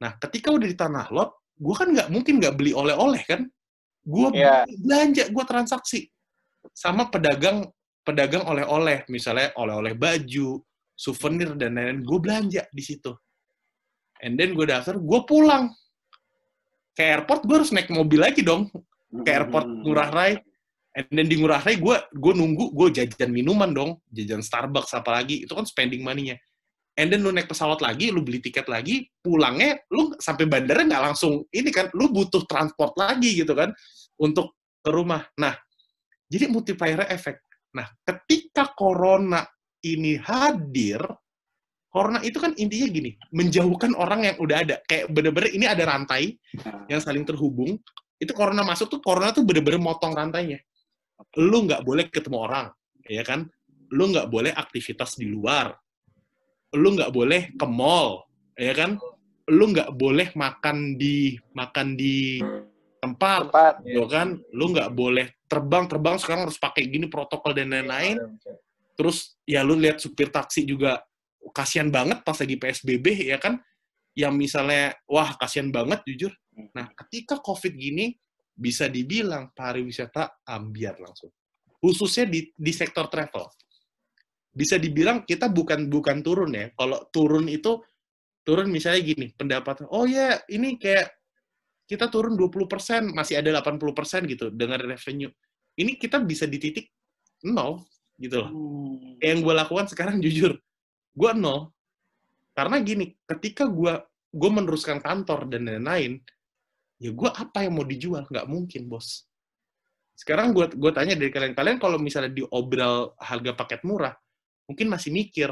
Nah, 0.00 0.16
ketika 0.16 0.48
udah 0.50 0.66
di 0.68 0.76
Tanah 0.76 1.06
Lot, 1.12 1.36
gue 1.60 1.74
kan 1.76 1.88
nggak 1.92 2.08
mungkin 2.08 2.40
nggak 2.40 2.54
beli 2.56 2.72
oleh-oleh 2.72 3.22
kan? 3.28 3.44
Gue 4.00 4.32
Iya. 4.32 4.64
belanja, 4.80 5.28
gue 5.28 5.44
transaksi 5.44 6.08
sama 6.72 7.08
pedagang 7.12 7.68
pedagang 8.00 8.48
oleh-oleh, 8.48 9.04
misalnya 9.12 9.52
oleh-oleh 9.60 9.92
baju, 9.92 10.64
souvenir 10.96 11.52
dan 11.56 11.76
lain-lain, 11.76 12.00
gue 12.00 12.18
belanja 12.18 12.62
di 12.72 12.82
situ. 12.82 13.12
And 14.24 14.40
then 14.40 14.56
gue 14.56 14.64
daftar, 14.68 14.96
gue 14.96 15.20
pulang 15.28 15.72
ke 16.96 17.02
airport, 17.04 17.44
gue 17.44 17.56
harus 17.60 17.72
naik 17.72 17.92
mobil 17.92 18.20
lagi 18.20 18.40
dong 18.40 18.68
ke 19.24 19.30
airport 19.30 19.68
Hmm. 19.68 19.84
Ngurah 19.84 20.10
Rai. 20.12 20.32
And 20.96 21.06
then 21.12 21.28
di 21.30 21.38
Ngurah 21.38 21.62
Rai 21.62 21.76
gue 21.78 21.96
gue 22.12 22.32
nunggu 22.34 22.72
gue 22.72 22.88
jajan 23.00 23.30
minuman 23.30 23.70
dong, 23.70 23.90
jajan 24.10 24.42
Starbucks 24.42 24.96
apalagi 24.96 25.44
itu 25.44 25.52
kan 25.52 25.64
spending 25.68 26.02
money-nya. 26.04 26.40
And 26.98 27.08
then 27.08 27.22
lu 27.22 27.30
naik 27.30 27.46
pesawat 27.46 27.80
lagi, 27.80 28.10
lu 28.10 28.20
beli 28.26 28.42
tiket 28.42 28.66
lagi, 28.66 29.06
pulangnya 29.22 29.78
lu 29.94 30.12
sampai 30.18 30.44
bandara 30.50 30.82
nggak 30.84 31.04
langsung 31.12 31.46
ini 31.54 31.70
kan, 31.70 31.88
lu 31.94 32.10
butuh 32.10 32.44
transport 32.44 32.98
lagi 32.98 33.40
gitu 33.40 33.54
kan 33.54 33.70
untuk 34.20 34.58
ke 34.82 34.90
rumah. 34.90 35.22
Nah, 35.38 35.54
jadi 36.26 36.50
multiplier 36.50 37.06
efek. 37.08 37.40
Nah, 37.76 37.86
ketika 38.02 38.74
corona 38.74 39.46
ini 39.86 40.18
hadir, 40.18 41.00
corona 41.90 42.22
itu 42.26 42.38
kan 42.42 42.52
intinya 42.58 42.88
gini, 42.90 43.10
menjauhkan 43.32 43.94
orang 43.94 44.26
yang 44.26 44.36
udah 44.38 44.56
ada. 44.62 44.76
Kayak 44.84 45.10
bener-bener 45.14 45.50
ini 45.54 45.66
ada 45.66 45.84
rantai 45.86 46.34
Nah, 46.62 46.84
yang 46.90 47.00
saling 47.00 47.22
terhubung, 47.22 47.78
itu 48.20 48.32
corona 48.36 48.60
masuk 48.60 48.92
tuh 48.92 49.00
corona 49.00 49.32
tuh 49.32 49.46
bener-bener 49.46 49.80
motong 49.80 50.12
rantainya. 50.12 50.60
Lu 51.40 51.64
nggak 51.64 51.82
boleh 51.86 52.10
ketemu 52.12 52.38
orang, 52.42 52.66
ya 53.08 53.24
kan? 53.24 53.48
Lu 53.90 54.12
nggak 54.12 54.28
boleh 54.28 54.52
aktivitas 54.52 55.16
di 55.16 55.30
luar. 55.30 55.72
Lu 56.76 56.94
nggak 56.94 57.10
boleh 57.10 57.50
ke 57.58 57.66
mall, 57.66 58.26
ya 58.54 58.70
kan? 58.74 58.94
Lu 59.50 59.70
nggak 59.74 59.90
boleh 59.98 60.30
makan 60.38 60.94
di 60.94 61.34
makan 61.54 61.98
di 61.98 62.38
tempat, 63.02 63.50
Tempat. 63.50 63.74
ya 63.82 64.04
kan? 64.06 64.38
Lu 64.54 64.70
nggak 64.70 64.90
boleh 64.94 65.26
terbang, 65.50 65.90
terbang 65.90 66.16
sekarang 66.20 66.46
harus 66.46 66.60
pakai 66.60 66.86
gini 66.86 67.10
protokol 67.10 67.56
dan 67.56 67.74
lain-lain. 67.74 68.22
Terus 68.94 69.34
ya 69.48 69.66
lu 69.66 69.74
lihat 69.74 69.98
supir 69.98 70.30
taksi 70.30 70.62
juga 70.62 71.02
kasihan 71.50 71.88
banget 71.90 72.22
pas 72.22 72.36
lagi 72.38 72.54
PSBB 72.54 73.26
ya 73.26 73.40
kan? 73.40 73.58
Yang 74.14 74.34
misalnya 74.36 74.94
wah 75.10 75.34
kasihan 75.34 75.72
banget 75.74 76.04
jujur. 76.06 76.32
Nah, 76.76 76.92
ketika 76.94 77.40
Covid 77.40 77.74
gini 77.74 78.14
bisa 78.52 78.86
dibilang 78.86 79.50
pariwisata 79.56 80.44
ambiar 80.44 81.00
langsung. 81.00 81.32
Khususnya 81.80 82.28
di 82.28 82.52
di 82.52 82.72
sektor 82.76 83.08
travel. 83.08 83.48
Bisa 84.50 84.76
dibilang 84.76 85.22
kita 85.24 85.46
bukan 85.48 85.86
bukan 85.86 86.20
turun 86.26 86.50
ya. 86.54 86.70
Kalau 86.74 87.06
turun 87.14 87.46
itu 87.46 87.78
turun 88.42 88.68
misalnya 88.70 89.00
gini, 89.04 89.26
pendapatan. 89.34 89.86
Oh 89.94 90.08
ya, 90.08 90.42
ini 90.50 90.74
kayak 90.80 91.12
kita 91.86 92.06
turun 92.10 92.38
20%, 92.38 93.14
masih 93.14 93.42
ada 93.42 93.62
80% 93.62 94.26
gitu 94.30 94.50
dengan 94.50 94.78
revenue. 94.82 95.30
Ini 95.78 95.98
kita 95.98 96.22
bisa 96.22 96.46
di 96.46 96.58
titik 96.58 96.86
nol 97.46 97.84
gitu 98.20 98.36
loh 98.36 98.50
Hmm. 98.52 99.16
yang 99.24 99.40
gue 99.40 99.54
lakukan 99.56 99.88
sekarang 99.88 100.20
jujur 100.24 100.60
gue 101.16 101.30
nol 101.34 101.72
karena 102.52 102.76
gini 102.84 103.16
ketika 103.24 103.64
gue 103.64 103.96
gue 104.30 104.50
meneruskan 104.52 105.00
kantor 105.00 105.48
dan 105.48 105.66
lain-lain 105.66 106.20
ya 107.00 107.10
gue 107.10 107.30
apa 107.32 107.64
yang 107.64 107.80
mau 107.80 107.86
dijual 107.88 108.28
nggak 108.28 108.46
mungkin 108.46 108.86
bos 108.86 109.24
sekarang 110.12 110.52
gue 110.52 110.68
gue 110.76 110.92
tanya 110.92 111.16
dari 111.16 111.32
kalian 111.32 111.56
kalian 111.56 111.80
kalau 111.80 111.96
misalnya 111.96 112.28
diobral 112.28 113.16
harga 113.16 113.56
paket 113.56 113.80
murah 113.88 114.12
mungkin 114.70 114.86
masih 114.86 115.10
mikir 115.10 115.50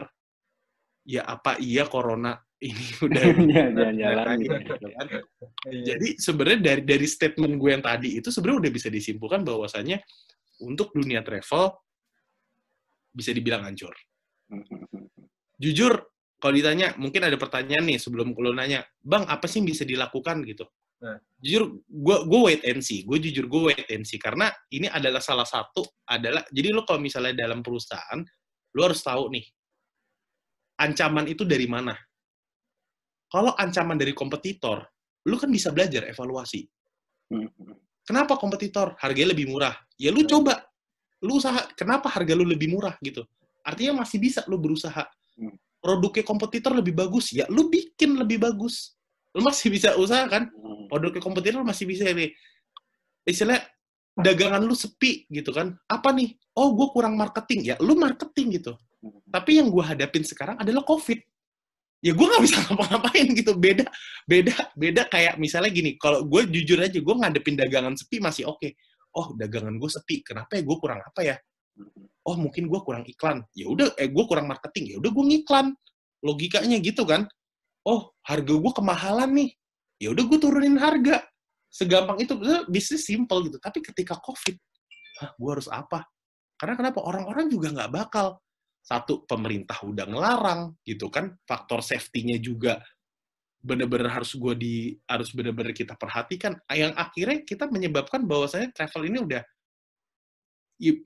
ya 1.02 1.26
apa 1.26 1.58
iya 1.58 1.90
corona 1.90 2.38
ini 2.62 2.86
udah 3.06 3.22
jalan-jalan 3.50 4.38
kan? 4.46 5.08
Iya. 5.66 5.94
jadi 5.94 6.08
sebenarnya 6.22 6.60
dari 6.62 6.82
dari 6.86 7.06
statement 7.10 7.58
gue 7.58 7.70
yang 7.74 7.82
tadi 7.82 8.22
itu 8.22 8.30
sebenarnya 8.30 8.68
udah 8.68 8.72
bisa 8.72 8.88
disimpulkan 8.94 9.42
bahwasannya 9.42 9.98
untuk 10.62 10.94
dunia 10.94 11.26
travel 11.26 11.74
bisa 13.10 13.34
dibilang 13.34 13.66
hancur 13.66 13.90
jujur 15.58 15.98
kalau 16.38 16.54
ditanya 16.54 16.94
mungkin 16.94 17.26
ada 17.26 17.34
pertanyaan 17.34 17.82
nih 17.82 17.98
sebelum 17.98 18.30
lo 18.38 18.54
nanya 18.54 18.86
bang 19.02 19.26
apa 19.26 19.50
sih 19.50 19.58
yang 19.58 19.74
bisa 19.74 19.82
dilakukan 19.82 20.46
gitu 20.46 20.70
Nah. 20.98 21.14
jujur 21.38 21.78
gue 21.86 22.16
gue 22.26 22.40
wait 22.42 22.62
and 22.66 22.82
see 22.82 23.06
gue 23.06 23.22
jujur 23.22 23.46
gue 23.46 23.70
wait 23.70 23.86
and 23.86 24.02
see 24.02 24.18
karena 24.18 24.50
ini 24.74 24.90
adalah 24.90 25.22
salah 25.22 25.46
satu 25.46 25.86
adalah 26.02 26.42
jadi 26.50 26.74
lo 26.74 26.82
kalau 26.82 26.98
misalnya 26.98 27.38
dalam 27.38 27.62
perusahaan 27.62 28.18
lo 28.78 28.86
harus 28.86 29.02
tahu 29.02 29.34
nih 29.34 29.42
ancaman 30.78 31.26
itu 31.26 31.42
dari 31.42 31.66
mana? 31.66 31.98
Kalau 33.28 33.52
ancaman 33.58 33.98
dari 33.98 34.14
kompetitor 34.14 34.86
lo 35.26 35.36
kan 35.36 35.50
bisa 35.50 35.74
belajar 35.74 36.06
evaluasi. 36.06 36.62
Hmm. 37.28 37.44
kenapa 38.06 38.40
kompetitor? 38.40 38.96
Harganya 38.96 39.36
lebih 39.36 39.52
murah. 39.52 39.76
Ya 40.00 40.08
lu 40.08 40.24
coba. 40.24 40.64
Lu 41.20 41.36
usaha 41.36 41.66
kenapa 41.76 42.08
harga 42.08 42.32
lu 42.32 42.46
lebih 42.46 42.72
murah 42.72 42.96
gitu? 43.04 43.26
Artinya 43.66 44.06
masih 44.06 44.22
bisa 44.22 44.46
lu 44.46 44.56
berusaha. 44.62 45.04
Hmm. 45.38 45.54
produknya 45.78 46.26
kompetitor 46.26 46.74
lebih 46.74 46.90
bagus 46.90 47.30
ya 47.30 47.46
lu 47.50 47.66
bikin 47.66 48.14
lebih 48.14 48.38
bagus. 48.38 48.94
Lu 49.34 49.42
masih 49.42 49.68
bisa 49.74 49.98
usaha 49.98 50.24
kan? 50.30 50.48
Hmm. 50.48 50.86
produknya 50.86 51.20
kompetitor 51.20 51.60
masih 51.66 51.84
bisa 51.84 52.06
nih 52.08 52.32
istilahnya 53.28 53.68
dagangan 54.18 54.62
lu 54.62 54.74
sepi 54.74 55.24
gitu 55.30 55.54
kan. 55.54 55.78
Apa 55.86 56.10
nih? 56.10 56.34
Oh 56.58 56.74
gue 56.74 56.88
kurang 56.90 57.14
marketing. 57.14 57.74
Ya 57.74 57.74
lu 57.78 57.94
marketing 57.94 58.60
gitu. 58.60 58.74
Hmm. 58.98 59.14
tapi 59.30 59.62
yang 59.62 59.70
gue 59.70 59.78
hadapin 59.78 60.26
sekarang 60.26 60.58
adalah 60.58 60.82
covid. 60.82 61.22
Ya 62.02 62.14
gue 62.14 62.26
nggak 62.26 62.42
bisa 62.42 62.58
ngapa-ngapain 62.66 63.28
gitu. 63.30 63.54
Beda 63.54 63.86
beda 64.26 64.74
beda 64.74 65.02
kayak 65.06 65.38
misalnya 65.38 65.70
gini. 65.70 65.94
Kalau 65.98 66.26
gue 66.26 66.50
jujur 66.50 66.82
aja 66.82 66.98
gue 66.98 67.14
ngadepin 67.14 67.54
dagangan 67.54 67.94
sepi 67.94 68.18
masih 68.18 68.50
oke. 68.50 68.74
Oh 69.14 69.34
dagangan 69.38 69.78
gue 69.78 69.90
sepi. 69.90 70.26
Kenapa 70.26 70.58
ya 70.58 70.62
gue 70.66 70.76
kurang 70.82 71.00
apa 71.02 71.20
ya? 71.22 71.36
Oh 72.26 72.34
mungkin 72.34 72.66
gue 72.66 72.80
kurang 72.82 73.06
iklan. 73.06 73.46
Ya 73.54 73.70
udah 73.70 73.94
eh 73.94 74.10
gue 74.10 74.24
kurang 74.26 74.50
marketing. 74.50 74.94
Ya 74.94 74.96
udah 74.98 75.10
gue 75.14 75.24
ngiklan. 75.30 75.66
Logikanya 76.26 76.76
gitu 76.82 77.06
kan. 77.06 77.30
Oh 77.86 78.18
harga 78.26 78.54
gue 78.54 78.72
kemahalan 78.74 79.30
nih. 79.30 79.50
Ya 80.02 80.10
udah 80.10 80.24
gue 80.26 80.38
turunin 80.42 80.78
harga 80.78 81.22
segampang 81.78 82.18
itu 82.18 82.34
bisnis 82.66 83.06
simple 83.06 83.46
gitu. 83.46 83.62
Tapi 83.62 83.78
ketika 83.78 84.18
covid 84.18 84.58
Hah, 85.18 85.34
gue 85.34 85.50
harus 85.50 85.66
apa? 85.66 86.06
Karena 86.54 86.74
kenapa? 86.78 87.02
Orang-orang 87.02 87.50
juga 87.50 87.74
nggak 87.74 87.90
bakal. 87.90 88.38
Satu 88.78 89.26
pemerintah 89.26 89.76
udah 89.84 90.06
ngelarang 90.06 90.78
gitu 90.86 91.10
kan? 91.10 91.34
Faktor 91.44 91.84
safety-nya 91.84 92.38
juga 92.40 92.80
bener-bener 93.58 94.06
harus 94.06 94.38
gue 94.38 94.54
di 94.54 94.74
harus 95.04 95.34
bener-bener 95.34 95.74
kita 95.74 95.98
perhatikan. 95.98 96.56
Yang 96.70 96.94
akhirnya 96.94 97.38
kita 97.42 97.64
menyebabkan 97.68 98.24
bahwasanya 98.24 98.70
travel 98.72 99.10
ini 99.10 99.18
udah 99.18 99.42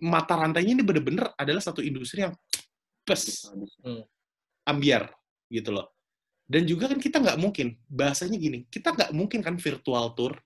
mata 0.04 0.36
rantainya 0.36 0.76
ini 0.76 0.84
bener-bener 0.84 1.32
adalah 1.34 1.64
satu 1.64 1.80
industri 1.80 2.28
yang 2.28 2.36
pes 3.02 3.48
ambiar 4.68 5.08
gitu 5.48 5.72
loh. 5.72 5.96
Dan 6.44 6.68
juga 6.68 6.92
kan 6.92 7.00
kita 7.00 7.18
nggak 7.18 7.40
mungkin 7.40 7.80
bahasanya 7.88 8.36
gini 8.36 8.68
kita 8.68 8.92
nggak 8.92 9.10
mungkin 9.16 9.40
kan 9.40 9.56
virtual 9.56 10.12
tour 10.12 10.36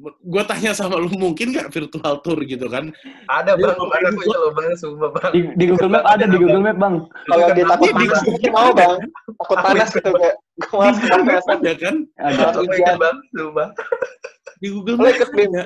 gue 0.00 0.42
tanya 0.44 0.72
sama 0.72 0.96
lu 0.96 1.12
mungkin 1.12 1.52
nggak 1.52 1.68
virtual 1.68 2.14
tour 2.20 2.40
gitu 2.42 2.66
kan 2.66 2.88
Ada 3.28 3.52
bang, 3.52 3.76
ada 3.76 4.08
main 4.08 4.10
gue 4.10 4.24
gua- 4.24 4.32
coba 4.32 4.50
bang, 4.56 4.72
sumpah 4.74 5.10
bang. 5.12 5.30
Di, 5.30 5.40
di 5.54 5.64
Google 5.68 5.90
Map 5.90 6.04
ada 6.04 6.24
di 6.24 6.36
Google 6.36 6.62
Map 6.62 6.76
bang. 6.76 6.94
Kalau 7.26 7.46
dia 7.52 7.64
takut 7.66 7.84
di- 7.84 7.96
panas 8.00 8.20
mungkin 8.24 8.50
mau 8.50 8.70
bang. 8.70 8.96
Takut 9.36 9.58
panas 9.60 9.88
gitu 9.90 10.10
kayak. 10.10 10.36
Gue 10.56 10.68
malas 10.72 10.96
kepanasan. 10.98 11.56
ada 11.56 11.72
kan 11.74 11.94
Ada. 12.16 12.42
Aku 12.50 12.60
ikut 12.66 12.96
bang, 12.96 13.16
sumpah. 13.30 13.68
di 14.56 14.68
Google 14.68 14.94
Lo 14.94 15.02
Maps 15.02 15.16
ikut, 15.16 15.30
Bim? 15.30 15.50
ada. 15.50 15.64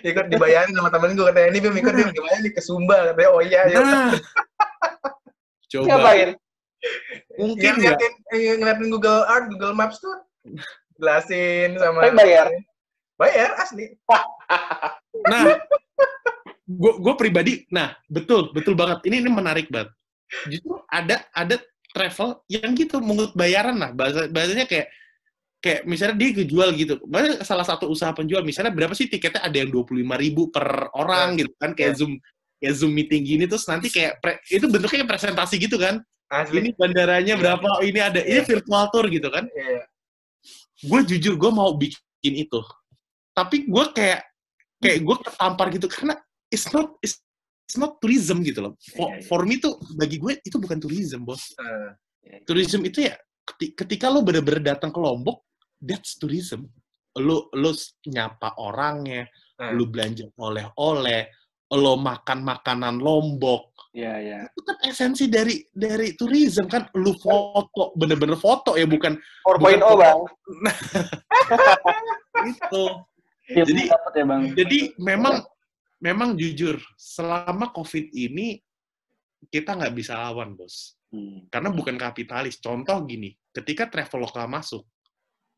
Ikut 0.00 0.26
dibayangin 0.28 0.74
sama 0.74 0.88
temen 0.88 1.10
gue 1.12 1.26
katanya 1.26 1.48
ini 1.50 1.58
Bim 1.60 1.74
ikut 1.76 1.92
Bim 1.92 2.08
gimana 2.10 2.36
nih 2.40 2.52
ke 2.52 2.60
Sumba 2.60 2.96
katanya 3.10 3.30
oh 3.30 3.40
iya 3.40 3.60
ya. 3.66 3.76
nah 3.76 4.10
coba 5.68 5.86
Ngapain? 5.90 6.30
mungkin 7.34 7.72
ngeliatin, 7.74 8.12
eh, 8.30 8.54
ngeliatin 8.54 8.88
Google 8.88 9.24
Art, 9.24 9.48
Google 9.48 9.72
Maps 9.72 9.98
tuh 9.98 10.14
jelasin 10.94 11.74
sama 11.76 12.06
Tapi 12.06 12.14
bayar? 12.14 12.48
Bayar 13.14 13.54
asli 13.60 13.94
Nah, 15.30 15.56
gue 16.66 16.92
gue 17.00 17.14
pribadi, 17.14 17.64
nah 17.70 17.94
betul 18.10 18.50
betul 18.50 18.74
banget. 18.74 19.04
Ini 19.06 19.22
ini 19.22 19.30
menarik 19.30 19.70
banget. 19.70 19.94
Justru 20.50 20.80
ada 20.90 21.22
ada 21.30 21.56
travel 21.94 22.42
yang 22.50 22.74
gitu 22.74 22.98
menurut 22.98 23.32
bayaran 23.38 23.78
lah. 23.78 23.94
Bahasa 23.94 24.26
bahasanya 24.26 24.66
kayak 24.66 24.90
kayak 25.62 25.80
misalnya 25.88 26.16
dia 26.18 26.30
kejual 26.44 26.68
gitu. 26.76 26.98
Misalnya 27.06 27.46
salah 27.46 27.64
satu 27.64 27.88
usaha 27.88 28.10
penjual, 28.12 28.42
misalnya 28.42 28.74
berapa 28.74 28.92
sih 28.92 29.08
tiketnya 29.08 29.40
ada 29.40 29.56
yang 29.56 29.70
25.000 29.72 30.02
ribu 30.18 30.42
per 30.52 30.92
orang 30.92 31.40
gitu 31.40 31.52
kan, 31.56 31.72
kayak 31.72 31.96
Zoom 31.96 32.20
kayak 32.60 32.74
Zoom 32.76 32.92
meeting 32.92 33.22
gini 33.24 33.44
terus 33.48 33.64
nanti 33.64 33.88
kayak 33.88 34.20
pre- 34.20 34.40
itu 34.50 34.66
bentuknya 34.68 35.04
kayak 35.04 35.10
presentasi 35.14 35.56
gitu 35.56 35.78
kan. 35.80 36.02
Asli. 36.28 36.64
Ini 36.64 36.70
bandaranya 36.74 37.34
berapa, 37.38 37.68
oh, 37.78 37.84
ini 37.84 38.00
ada, 38.00 38.18
ini 38.24 38.40
virtual 38.42 38.88
tour 38.90 39.06
gitu 39.12 39.28
kan. 39.30 39.44
Iya. 39.46 39.84
Gue 40.84 41.00
jujur 41.06 41.38
gue 41.38 41.50
mau 41.52 41.70
bikin 41.76 42.34
itu. 42.44 42.60
Tapi 43.34 43.66
gue 43.66 43.84
kayak 43.90 44.22
kayak 44.78 44.98
gue 45.02 45.16
ketampar 45.26 45.66
gitu 45.74 45.90
karena 45.90 46.14
it's 46.46 46.70
not 46.70 46.94
it's, 47.02 47.18
it's 47.66 47.74
not 47.74 47.98
tourism 47.98 48.40
gitu 48.40 48.62
loh. 48.62 48.72
For, 48.94 49.10
Iya, 49.10 49.14
iya. 49.18 49.26
for 49.26 49.40
me 49.42 49.58
tuh 49.58 49.74
bagi 49.98 50.16
gue 50.16 50.38
itu 50.38 50.56
bukan 50.56 50.78
tourism, 50.78 51.26
Bos. 51.26 51.50
Eh, 52.24 52.40
Tourism 52.46 52.86
itu 52.86 53.04
ya 53.04 53.18
keti- 53.44 53.74
ketika 53.74 54.08
lo 54.08 54.22
bener-bener 54.22 54.62
datang 54.62 54.88
ke 54.88 54.96
Lombok, 54.96 55.44
that's 55.76 56.16
tourism. 56.16 56.70
Lo 57.18 57.50
lo 57.52 57.70
nyapa 58.06 58.54
orangnya, 58.58 59.26
Hmm. 59.54 59.78
lo 59.78 59.86
belanja 59.86 60.26
oleh-oleh, 60.34 61.30
lo 61.70 61.94
makan 61.94 62.42
makanan 62.42 62.98
Lombok. 62.98 63.70
Iya, 63.94 64.14
iya. 64.18 64.38
Itu 64.50 64.66
kan 64.66 64.76
esensi 64.82 65.30
dari 65.30 65.62
dari 65.70 66.18
tourism 66.18 66.66
kan 66.66 66.90
lo 66.98 67.14
foto, 67.14 67.94
bener-bener 67.94 68.34
foto 68.34 68.74
ya 68.74 68.82
bukan 68.86 69.14
4.0 69.46 69.62
Bukan- 69.62 69.98
bang. 70.02 70.20
itu. 72.50 72.84
Tipsnya 73.44 73.64
Jadi- 73.68 73.88
dapat 73.92 74.12
ya 74.16 74.24
bang. 74.24 74.42
Jadi 74.56 74.78
memang 74.98 75.34
memang 76.00 76.30
jujur 76.36 76.76
selama 76.96 77.68
COVID 77.70 78.12
ini 78.12 78.60
kita 79.48 79.76
nggak 79.76 79.94
bisa 79.94 80.16
lawan 80.16 80.56
bos 80.56 80.96
Hmm. 81.12 81.46
karena 81.48 81.68
bukan 81.70 81.94
kapitalis. 81.94 82.58
Contoh 82.58 83.04
gini, 83.04 83.30
ketika 83.52 83.86
Traveloka 83.86 84.42
masuk, 84.44 84.82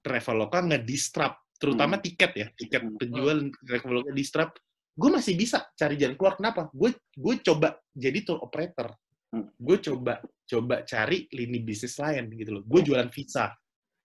Traveloka 0.02 0.60
nge-disrupt, 0.60 1.56
terutama 1.56 1.96
Hmm. 1.96 2.04
tiket 2.04 2.32
ya, 2.36 2.46
tiket 2.52 2.82
Hmm. 2.84 2.98
penjual 3.00 3.36
Traveloka 3.64 4.10
disrupt, 4.12 4.60
gue 4.92 5.10
masih 5.10 5.34
bisa 5.34 5.64
cari 5.72 5.96
jalan 5.96 6.14
keluar. 6.14 6.36
Kenapa? 6.36 6.68
Gue 6.70 6.92
gue 7.16 7.34
coba 7.40 7.78
jadi 7.90 8.20
tour 8.22 8.38
operator, 8.38 8.92
Hmm. 9.32 9.48
gue 9.56 9.76
coba 9.80 10.20
coba 10.46 10.84
cari 10.84 11.26
lini 11.32 11.58
bisnis 11.58 11.96
lain 11.96 12.30
gitu 12.30 12.60
loh. 12.60 12.62
Gue 12.62 12.84
jualan 12.84 13.10
visa. 13.10 13.50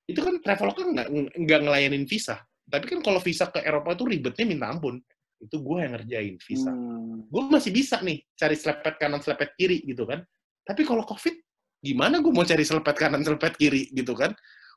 Itu 0.08 0.22
kan 0.22 0.42
Traveloka 0.42 0.82
nggak 0.82 1.08
nggak 1.36 1.60
ngelayanin 1.62 2.06
visa. 2.08 2.42
Tapi 2.72 2.86
kan 2.88 3.00
kalau 3.04 3.20
visa 3.20 3.52
ke 3.52 3.60
Eropa 3.60 3.92
itu 3.92 4.08
ribetnya 4.08 4.48
minta 4.48 4.72
ampun. 4.72 5.04
Itu 5.42 5.58
gue 5.60 5.78
yang 5.82 5.98
ngerjain 5.98 6.38
visa 6.38 6.70
Hmm. 6.70 7.26
gue 7.26 7.42
masih 7.50 7.74
bisa 7.74 7.98
nih 8.06 8.22
cari 8.38 8.54
selepet 8.54 8.96
kanan 9.02 9.22
selepet 9.26 9.58
kiri 9.58 9.82
gitu 9.90 10.06
kan 10.06 10.22
tapi 10.62 10.86
kalau 10.86 11.02
covid 11.02 11.34
gimana 11.82 12.22
gue 12.22 12.30
mau 12.30 12.46
cari 12.46 12.62
selepet 12.62 12.94
kanan 12.94 13.26
selepet 13.26 13.58
kiri 13.58 13.90
gitu 13.90 14.14
kan 14.14 14.32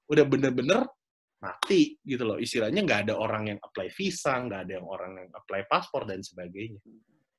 udah 0.09 0.25
bener-bener 0.25 0.89
mati 1.37 2.01
gitu 2.01 2.25
loh 2.25 2.41
istilahnya 2.41 2.81
nggak 2.81 3.01
ada 3.09 3.15
orang 3.21 3.53
yang 3.53 3.59
apply 3.61 3.93
visa 3.93 4.41
nggak 4.41 4.61
ada 4.65 4.73
yang 4.81 4.87
orang 4.89 5.13
yang 5.21 5.29
apply 5.37 5.69
paspor 5.69 6.09
dan 6.09 6.25
sebagainya 6.25 6.81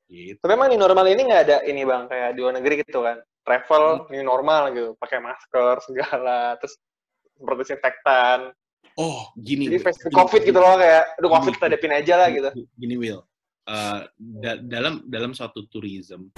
gitu 0.05 0.37
Tapi 0.37 0.53
emang 0.53 0.69
di 0.69 0.77
normal 0.77 1.05
ini 1.09 1.21
nggak 1.25 1.43
ada 1.49 1.57
ini 1.65 1.81
bang 1.81 2.05
kayak 2.05 2.37
di 2.37 2.39
luar 2.45 2.53
negeri 2.61 2.85
gitu 2.85 3.01
kan. 3.01 3.17
Hmm. 3.17 3.41
Travel 3.41 3.83
ini 4.13 4.21
normal 4.21 4.61
gitu, 4.69 4.93
pakai 5.01 5.17
masker 5.17 5.81
segala, 5.81 6.53
terus 6.61 6.77
seperti 7.33 7.57
desinfektan. 7.65 8.53
Oh 8.95 9.31
gini 9.35 9.67
Jadi 9.67 9.77
face 9.83 9.99
Gini, 10.03 10.15
COVID 10.15 10.41
gitu 10.47 10.59
loh 10.59 10.75
kayak, 10.79 11.03
aduh 11.19 11.29
COVID 11.31 11.53
kita 11.55 11.65
hadapin 11.71 11.91
aja 11.93 12.13
lah 12.19 12.27
gitu. 12.31 12.49
gini 12.79 12.95
Will 12.95 13.21
Eh, 13.65 14.01
da- 14.21 14.61
dalam 14.61 15.01
dalam 15.09 15.33
suatu 15.33 15.65
tourism 15.65 16.29